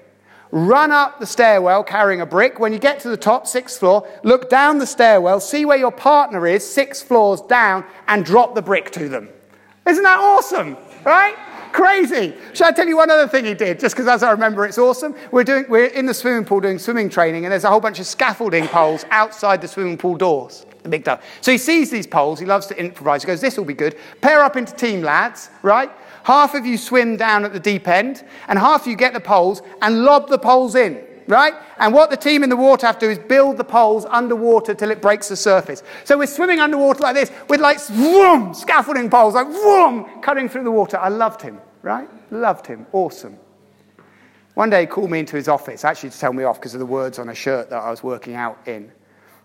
run 0.53 0.93
up 0.93 1.19
the 1.19 1.27
stairwell 1.27 1.83
carrying 1.83 2.21
a 2.21 2.27
brick. 2.27 2.61
When 2.61 2.73
you 2.73 2.79
get 2.79 3.01
to 3.01 3.09
the 3.09 3.17
top, 3.17 3.49
sixth 3.49 3.81
floor, 3.81 4.07
look 4.23 4.49
down 4.49 4.79
the 4.79 4.87
stairwell, 4.87 5.41
see 5.41 5.65
where 5.65 5.79
your 5.79 5.91
partner 5.91 6.47
is, 6.47 6.65
six 6.65 7.03
floors 7.03 7.41
down, 7.41 7.85
and 8.07 8.25
drop 8.25 8.55
the 8.55 8.63
brick 8.63 8.93
to 8.93 9.09
them. 9.09 9.29
Isn't 9.87 10.05
that 10.05 10.21
awesome? 10.21 10.77
Right? 11.05 11.35
Crazy. 11.73 12.35
Shall 12.53 12.69
I 12.69 12.73
tell 12.73 12.87
you 12.87 12.99
one 12.99 13.11
other 13.11 13.27
thing 13.27 13.47
he 13.47 13.55
did? 13.55 13.81
Just 13.81 13.97
because 13.97 14.07
as 14.07 14.23
I 14.23 14.31
remember, 14.31 14.67
it's 14.67 14.79
awesome. 14.79 15.17
We're, 15.31 15.43
doing, 15.43 15.65
we're 15.69 15.87
in 15.87 16.07
the 16.07 16.15
swimming 16.15 16.45
pool 16.45 16.61
doing 16.61 16.79
swimming 16.79 17.09
training, 17.09 17.47
and 17.47 17.51
there's 17.51 17.65
a 17.65 17.71
whole 17.71 17.81
bunch 17.81 17.99
of 17.99 18.07
scaffolding 18.07 18.69
poles 18.69 19.05
outside 19.11 19.63
the 19.63 19.69
swimming 19.69 19.97
pool 19.97 20.17
doors. 20.17 20.67
Big 20.89 21.05
tub. 21.05 21.23
So 21.41 21.53
he 21.53 21.59
sees 21.59 21.91
these 21.91 22.07
poles, 22.07 22.41
he 22.41 22.47
loves 22.47 22.67
to 22.67 22.79
improvise. 22.79 23.23
He 23.23 23.27
goes, 23.27 23.41
This 23.41 23.57
will 23.57 23.65
be 23.65 23.75
good. 23.75 23.97
Pair 24.21 24.43
up 24.43 24.57
into 24.57 24.75
team, 24.75 25.03
lads, 25.03 25.51
right? 25.63 25.91
Half 26.25 26.55
of 26.55 26.67
you 26.67 26.79
swim 26.79 27.17
down 27.17 27.45
at 27.45 27.53
the 27.53 27.61
deep 27.61 27.89
end, 27.89 28.25
and 28.49 28.59
half 28.59 28.83
of 28.83 28.87
you 28.87 28.97
get 28.97 29.13
the 29.13 29.21
poles 29.21 29.63
and 29.81 30.05
lob 30.05 30.29
the 30.29 30.39
poles 30.39 30.75
in, 30.75 31.05
right? 31.27 31.55
And 31.79 31.93
what 31.93 32.11
the 32.11 32.17
team 32.17 32.43
in 32.43 32.51
the 32.51 32.57
water 32.57 32.87
have 32.87 32.99
to 33.01 33.07
do 33.07 33.11
is 33.11 33.19
build 33.19 33.57
the 33.57 33.65
poles 33.65 34.05
underwater 34.07 34.75
till 34.75 34.91
it 34.91 35.03
breaks 35.03 35.29
the 35.29 35.37
surface. 35.37 35.83
So 36.05 36.19
we're 36.19 36.27
swimming 36.27 36.61
underwater 36.61 37.01
like 37.03 37.15
this 37.15 37.33
with 37.49 37.61
like 37.61 37.81
vroom, 37.81 38.55
scaffolding 38.55 39.11
poles, 39.11 39.35
like 39.35 39.49
vroom, 39.49 40.21
cutting 40.21 40.49
through 40.49 40.65
the 40.65 40.71
water. 40.71 40.97
I 40.97 41.09
loved 41.09 41.43
him, 41.43 41.61
right? 41.83 42.09
Loved 42.33 42.67
him. 42.67 42.87
Awesome. 42.93 43.37
One 44.55 44.71
day 44.71 44.83
he 44.83 44.87
called 44.87 45.11
me 45.11 45.21
into 45.21 45.37
his 45.37 45.49
office, 45.49 45.85
actually 45.85 46.11
to 46.11 46.19
tell 46.19 46.33
me 46.33 46.45
off 46.45 46.59
because 46.61 46.75
of 46.75 46.81
the 46.81 46.87
words 46.87 47.19
on 47.19 47.31
a 47.31 47.35
shirt 47.35 47.71
that 47.71 47.83
I 47.83 47.91
was 47.91 48.03
working 48.03 48.35
out 48.35 48.59
in. 48.67 48.93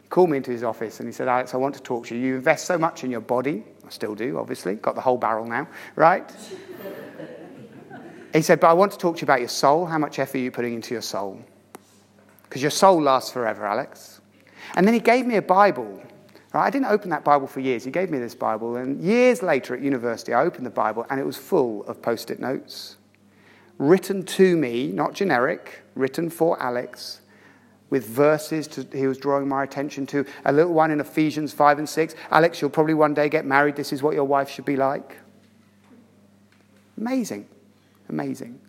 Called 0.09 0.29
me 0.29 0.37
into 0.37 0.51
his 0.51 0.63
office 0.63 0.99
and 0.99 1.07
he 1.07 1.13
said, 1.13 1.27
Alex, 1.27 1.53
I 1.53 1.57
want 1.57 1.75
to 1.75 1.81
talk 1.81 2.07
to 2.07 2.15
you. 2.15 2.27
You 2.27 2.35
invest 2.35 2.65
so 2.65 2.77
much 2.77 3.03
in 3.03 3.11
your 3.11 3.21
body. 3.21 3.63
I 3.85 3.89
still 3.89 4.15
do, 4.15 4.37
obviously. 4.37 4.75
Got 4.75 4.95
the 4.95 5.01
whole 5.01 5.17
barrel 5.17 5.45
now, 5.45 5.67
right? 5.95 6.31
He 8.33 8.41
said, 8.41 8.59
But 8.59 8.69
I 8.69 8.73
want 8.73 8.91
to 8.91 8.97
talk 8.97 9.15
to 9.17 9.21
you 9.21 9.25
about 9.25 9.39
your 9.39 9.49
soul. 9.49 9.85
How 9.85 9.97
much 9.97 10.19
effort 10.19 10.37
are 10.37 10.41
you 10.41 10.51
putting 10.51 10.73
into 10.73 10.93
your 10.93 11.01
soul? 11.01 11.41
Because 12.43 12.61
your 12.61 12.71
soul 12.71 13.01
lasts 13.01 13.31
forever, 13.31 13.65
Alex. 13.65 14.21
And 14.75 14.85
then 14.85 14.93
he 14.93 14.99
gave 14.99 15.25
me 15.25 15.35
a 15.35 15.41
Bible. 15.41 16.01
Right? 16.53 16.67
I 16.67 16.69
didn't 16.69 16.87
open 16.87 17.09
that 17.09 17.23
Bible 17.23 17.47
for 17.47 17.59
years. 17.59 17.83
He 17.83 17.91
gave 17.91 18.09
me 18.09 18.19
this 18.19 18.35
Bible. 18.35 18.77
And 18.77 19.01
years 19.01 19.43
later 19.43 19.75
at 19.75 19.81
university, 19.81 20.33
I 20.33 20.43
opened 20.43 20.65
the 20.65 20.71
Bible 20.71 21.05
and 21.09 21.19
it 21.19 21.25
was 21.25 21.37
full 21.37 21.83
of 21.85 22.01
post 22.01 22.31
it 22.31 22.39
notes. 22.39 22.97
Written 23.77 24.23
to 24.23 24.55
me, 24.55 24.87
not 24.87 25.13
generic, 25.13 25.81
written 25.95 26.29
for 26.29 26.61
Alex, 26.61 27.21
with 27.89 28.05
verses 28.05 28.67
to, 28.67 28.85
he 28.91 29.07
was 29.07 29.17
drawing 29.17 29.47
my 29.47 29.63
attention 29.63 30.05
to. 30.07 30.25
A 30.45 30.51
little 30.51 30.73
one 30.73 30.91
in 30.91 30.99
Ephesians 30.99 31.53
5 31.53 31.79
and 31.79 31.89
6. 31.89 32.15
Alex, 32.31 32.61
you'll 32.61 32.69
probably 32.69 32.93
one 32.93 33.13
day 33.13 33.29
get 33.29 33.45
married. 33.45 33.75
This 33.75 33.93
is 33.93 34.03
what 34.03 34.13
your 34.13 34.25
wife 34.25 34.49
should 34.49 34.65
be 34.65 34.75
like. 34.75 35.17
Amazing. 36.97 37.47
Amazing. 38.09 38.59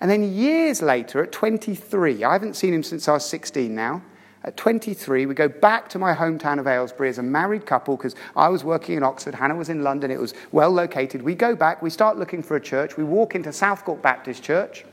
And 0.00 0.10
then 0.10 0.32
years 0.34 0.82
later, 0.82 1.22
at 1.22 1.32
23, 1.32 2.24
I 2.24 2.32
haven't 2.32 2.54
seen 2.54 2.74
him 2.74 2.82
since 2.82 3.08
I 3.08 3.12
was 3.12 3.24
16 3.24 3.74
now. 3.74 4.02
At 4.44 4.56
23, 4.56 5.26
we 5.26 5.34
go 5.34 5.48
back 5.48 5.88
to 5.90 6.00
my 6.00 6.14
hometown 6.14 6.58
of 6.58 6.66
Aylesbury 6.66 7.08
as 7.08 7.18
a 7.18 7.22
married 7.22 7.64
couple 7.64 7.96
because 7.96 8.16
I 8.34 8.48
was 8.48 8.64
working 8.64 8.96
in 8.96 9.04
Oxford, 9.04 9.36
Hannah 9.36 9.54
was 9.54 9.68
in 9.68 9.84
London, 9.84 10.10
it 10.10 10.18
was 10.18 10.34
well 10.50 10.70
located. 10.70 11.22
We 11.22 11.36
go 11.36 11.54
back, 11.54 11.80
we 11.80 11.90
start 11.90 12.18
looking 12.18 12.42
for 12.42 12.56
a 12.56 12.60
church. 12.60 12.96
We 12.96 13.04
walk 13.04 13.36
into 13.36 13.50
Southcourt 13.50 14.02
Baptist 14.02 14.42
Church 14.42 14.84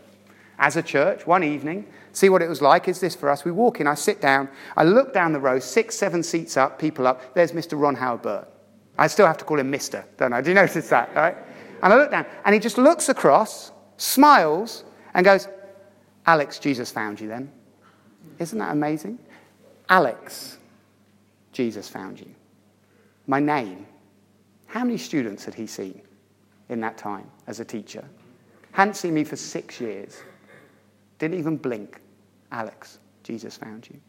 as 0.60 0.76
a 0.76 0.84
church 0.84 1.26
one 1.26 1.43
evening, 1.43 1.88
see 2.12 2.30
what 2.30 2.41
it 2.41 2.49
was 2.49 2.62
like. 2.62 2.88
Is 2.88 2.99
this 2.99 3.16
for 3.16 3.30
us? 3.30 3.45
We 3.45 3.51
walk 3.51 3.80
in, 3.80 3.88
I 3.88 3.95
sit 3.95 4.22
down, 4.22 4.49
I 4.76 4.84
look 4.84 5.14
down 5.14 5.32
the 5.32 5.39
row, 5.39 5.60
six, 5.60 5.95
seven 5.95 6.22
seats 6.22 6.57
up, 6.57 6.78
people 6.78 7.07
up. 7.07 7.34
There's 7.34 7.53
Mr. 7.53 7.80
Ron 7.80 7.95
Howard 7.95 8.22
Burt. 8.22 8.47
I 8.97 9.07
still 9.07 9.26
have 9.26 9.38
to 9.38 9.45
call 9.45 9.60
him 9.60 9.72
Mr., 9.72 10.03
don't 10.18 10.34
I? 10.34 10.41
Do 10.41 10.49
you 10.49 10.55
notice 10.55 10.89
that? 10.89 11.16
Right? 11.16 11.38
And 11.82 11.93
I 11.93 11.95
look 11.95 12.12
down, 12.12 12.26
and 12.43 12.53
he 12.53 12.60
just 12.60 12.78
looks 12.78 13.07
across, 13.07 13.72
smiles, 13.95 14.84
and 15.14 15.24
goes, 15.24 15.47
Alex, 16.26 16.60
Jesus 16.60 16.91
found 16.91 17.20
you 17.20 17.30
then. 17.30 17.49
Isn't 18.38 18.60
that 18.60 18.72
amazing? 18.72 19.18
Alex, 19.88 20.57
Jesus 21.53 21.88
found 21.88 22.20
you. 22.20 22.28
My 23.28 23.39
name. 23.39 23.88
How 24.68 24.84
many 24.84 24.97
students 24.97 25.45
had 25.45 25.55
he 25.55 25.66
seen 25.66 26.01
in 26.68 26.82
that 26.82 26.97
time 26.97 27.30
as 27.47 27.60
a 27.60 27.66
teacher? 27.66 28.03
Hadn't 28.72 28.95
seen 28.95 29.14
me 29.14 29.24
for 29.24 29.36
six 29.36 29.82
years. 29.82 30.22
Didn't 31.20 31.38
even 31.38 31.57
blink. 31.57 32.01
Alex, 32.51 32.99
Jesus 33.24 33.55
found 33.57 33.88
you. 33.89 33.99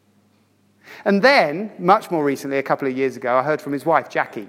And 1.04 1.20
then, 1.20 1.70
much 1.78 2.10
more 2.10 2.24
recently, 2.24 2.58
a 2.58 2.62
couple 2.62 2.88
of 2.88 2.96
years 2.96 3.16
ago, 3.16 3.36
I 3.36 3.42
heard 3.42 3.60
from 3.60 3.72
his 3.72 3.84
wife, 3.84 4.08
Jackie. 4.08 4.48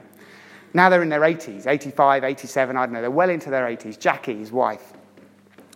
Now 0.73 0.89
they're 0.89 1.01
in 1.03 1.09
their 1.09 1.21
80s, 1.21 1.67
85, 1.67 2.23
87, 2.23 2.77
I 2.77 2.85
don't 2.85 2.93
know. 2.93 3.01
They're 3.01 3.11
well 3.11 3.29
into 3.29 3.49
their 3.49 3.65
80s. 3.65 3.99
Jackie, 3.99 4.37
his 4.37 4.51
wife. 4.51 4.93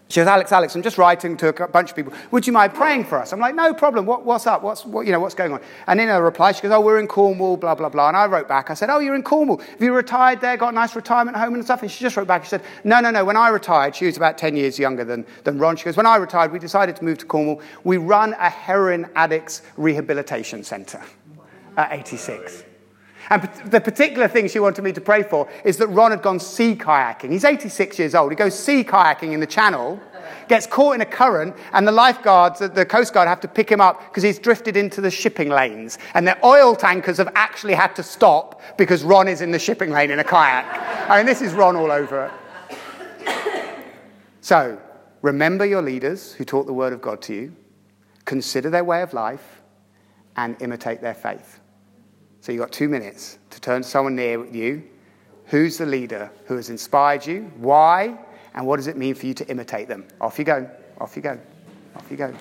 She 0.08 0.20
goes, 0.20 0.28
Alex, 0.28 0.51
Alex, 0.51 0.76
I'm 0.76 0.84
just 0.84 0.99
writing 0.99 1.36
to 1.38 1.64
a 1.64 1.68
bunch 1.68 1.89
of 1.89 1.95
people. 1.95 2.14
Would 2.30 2.45
you 2.45 2.53
mind 2.53 2.76
praying 2.76 3.06
for 3.06 3.20
us? 3.20 3.34
I'm 3.34 3.39
like, 3.39 3.56
no 3.56 3.74
problem. 3.74 4.06
What, 4.06 4.24
what's 4.24 4.45
up? 4.45 4.62
What's, 4.62 4.86
what, 4.86 5.08
you 5.08 5.12
know, 5.12 5.20
what's 5.20 5.34
going 5.34 5.51
on? 5.51 5.62
And 5.88 5.99
in 5.99 6.10
her 6.10 6.22
reply, 6.22 6.51
she 6.51 6.62
goes, 6.62 6.72
oh, 6.72 6.80
we're 6.80 6.99
in 6.99 7.08
Cornwall, 7.08 7.58
blah, 7.58 7.74
blah, 7.74 7.89
blah. 7.89 8.10
And 8.10 8.18
I 8.18 8.28
wrote 8.28 8.47
back, 8.47 8.70
I 8.70 8.76
said, 8.76 8.91
oh, 8.91 8.99
you're 8.99 9.16
in 9.16 9.24
Cornwall. 9.24 9.58
Have 9.58 9.82
you 9.82 9.95
retired 9.95 10.41
there, 10.41 10.58
got 10.58 10.74
a 10.74 10.76
nice 10.76 10.95
retirement 10.95 11.36
home 11.36 11.56
and 11.56 11.64
stuff? 11.64 11.82
And 11.82 11.89
she 11.89 12.03
just 12.03 12.16
wrote 12.18 12.28
back, 12.28 12.43
she 12.43 12.49
said, 12.49 12.62
no, 12.84 12.99
no, 12.99 13.10
no. 13.10 13.26
When 13.26 13.36
I 13.36 13.49
retired, 13.49 13.95
she 13.95 14.06
was 14.06 14.16
about 14.16 14.38
10 14.38 14.56
years 14.56 14.78
younger 14.78 15.03
than, 15.03 15.26
than 15.43 15.58
Ron. 15.58 15.76
She 15.76 15.86
goes, 15.86 15.97
when 15.97 16.06
I 16.06 16.18
retired, 16.18 16.51
we 16.51 16.60
decided 16.60 16.95
to 16.97 17.03
move 17.03 17.18
to 17.18 17.26
Cornwall. 17.26 17.60
We 17.84 17.97
run 17.97 18.34
a 18.34 18.49
heroin 18.49 19.10
addicts 19.16 19.64
rehabilitation 19.76 20.64
centre 20.64 21.01
at 21.78 21.91
86. 21.91 22.64
And 23.30 23.43
the 23.65 23.82
particular 23.82 24.28
thing 24.28 24.47
she 24.47 24.59
wanted 24.59 24.84
me 24.84 24.91
to 24.93 25.01
pray 25.01 25.23
for 25.23 25.49
is 25.63 25.78
that 25.78 25.88
Ron 25.88 26.11
had 26.11 26.21
gone 26.21 26.39
sea 26.39 26.76
kayaking. 26.76 27.32
He's 27.32 27.43
86 27.43 27.97
years 27.97 28.15
old. 28.15 28.32
He 28.32 28.36
goes 28.36 28.57
sea 28.57 28.84
kayaking 28.84 29.34
in 29.34 29.39
the 29.39 29.47
channel, 29.47 29.99
gets 30.47 30.67
caught 30.67 30.95
in 30.95 31.01
a 31.01 31.05
current, 31.05 31.55
and 31.73 31.88
the 31.88 31.91
lifeguards, 31.91 32.59
the 32.59 32.86
Coast 32.86 33.13
Guard, 33.13 33.28
have 33.28 33.41
to 33.41 33.47
pick 33.47 33.69
him 33.69 33.82
up 33.82 33.99
because 34.09 34.23
he's 34.23 34.38
drifted 34.38 34.78
into 34.78 35.01
the 35.01 35.09
shipping 35.09 35.49
lanes. 35.49 35.97
And 36.13 36.28
the 36.28 36.38
oil 36.45 36.76
tankers 36.76 37.17
have 37.17 37.32
actually 37.36 37.73
had 37.73 37.95
to 37.95 38.03
stop 38.03 38.61
because 38.78 39.03
Ron 39.03 39.28
is 39.28 39.41
in 39.41 39.51
the 39.51 39.59
shipping 39.59 39.89
lane 39.89 40.11
in 40.11 40.19
a 40.19 40.23
kayak. 40.23 40.65
I 41.09 41.17
mean, 41.17 41.26
this 41.26 41.41
is 41.41 41.53
Ron 41.53 41.76
all 41.76 41.91
over 41.91 42.26
it. 42.26 42.32
So, 44.41 44.80
remember 45.23 45.65
your 45.65 45.82
leaders 45.82 46.34
who 46.34 46.45
taught 46.45 46.67
the 46.67 46.73
word 46.73 46.93
of 46.93 47.01
God 47.01 47.19
to 47.23 47.34
you, 47.34 47.55
consider 48.26 48.69
their 48.69 48.84
way 48.84 49.01
of 49.01 49.11
life, 49.11 49.63
and 50.36 50.55
imitate 50.61 51.01
their 51.01 51.15
faith. 51.15 51.59
So 52.45 52.51
you've 52.51 52.61
got 52.61 52.71
two 52.71 52.89
minutes 52.89 53.39
to 53.49 53.59
turn 53.59 53.81
to 53.81 53.87
someone 53.87 54.15
near 54.15 54.45
you. 54.45 54.83
Who's 55.45 55.79
the 55.79 55.85
leader 55.87 56.29
who 56.45 56.57
has 56.57 56.69
inspired 56.69 57.25
you? 57.25 57.51
Why? 57.57 58.19
And 58.53 58.67
what 58.67 58.75
does 58.75 58.85
it 58.85 58.97
mean 58.97 59.15
for 59.15 59.25
you 59.25 59.33
to 59.33 59.47
imitate 59.47 59.87
them? 59.87 60.05
Off 60.21 60.37
you 60.37 60.45
go. 60.45 60.69
Off 61.01 61.15
you 61.15 61.23
go. 61.23 61.39
Off 61.95 62.05
you 62.11 62.17
go. 62.17 62.31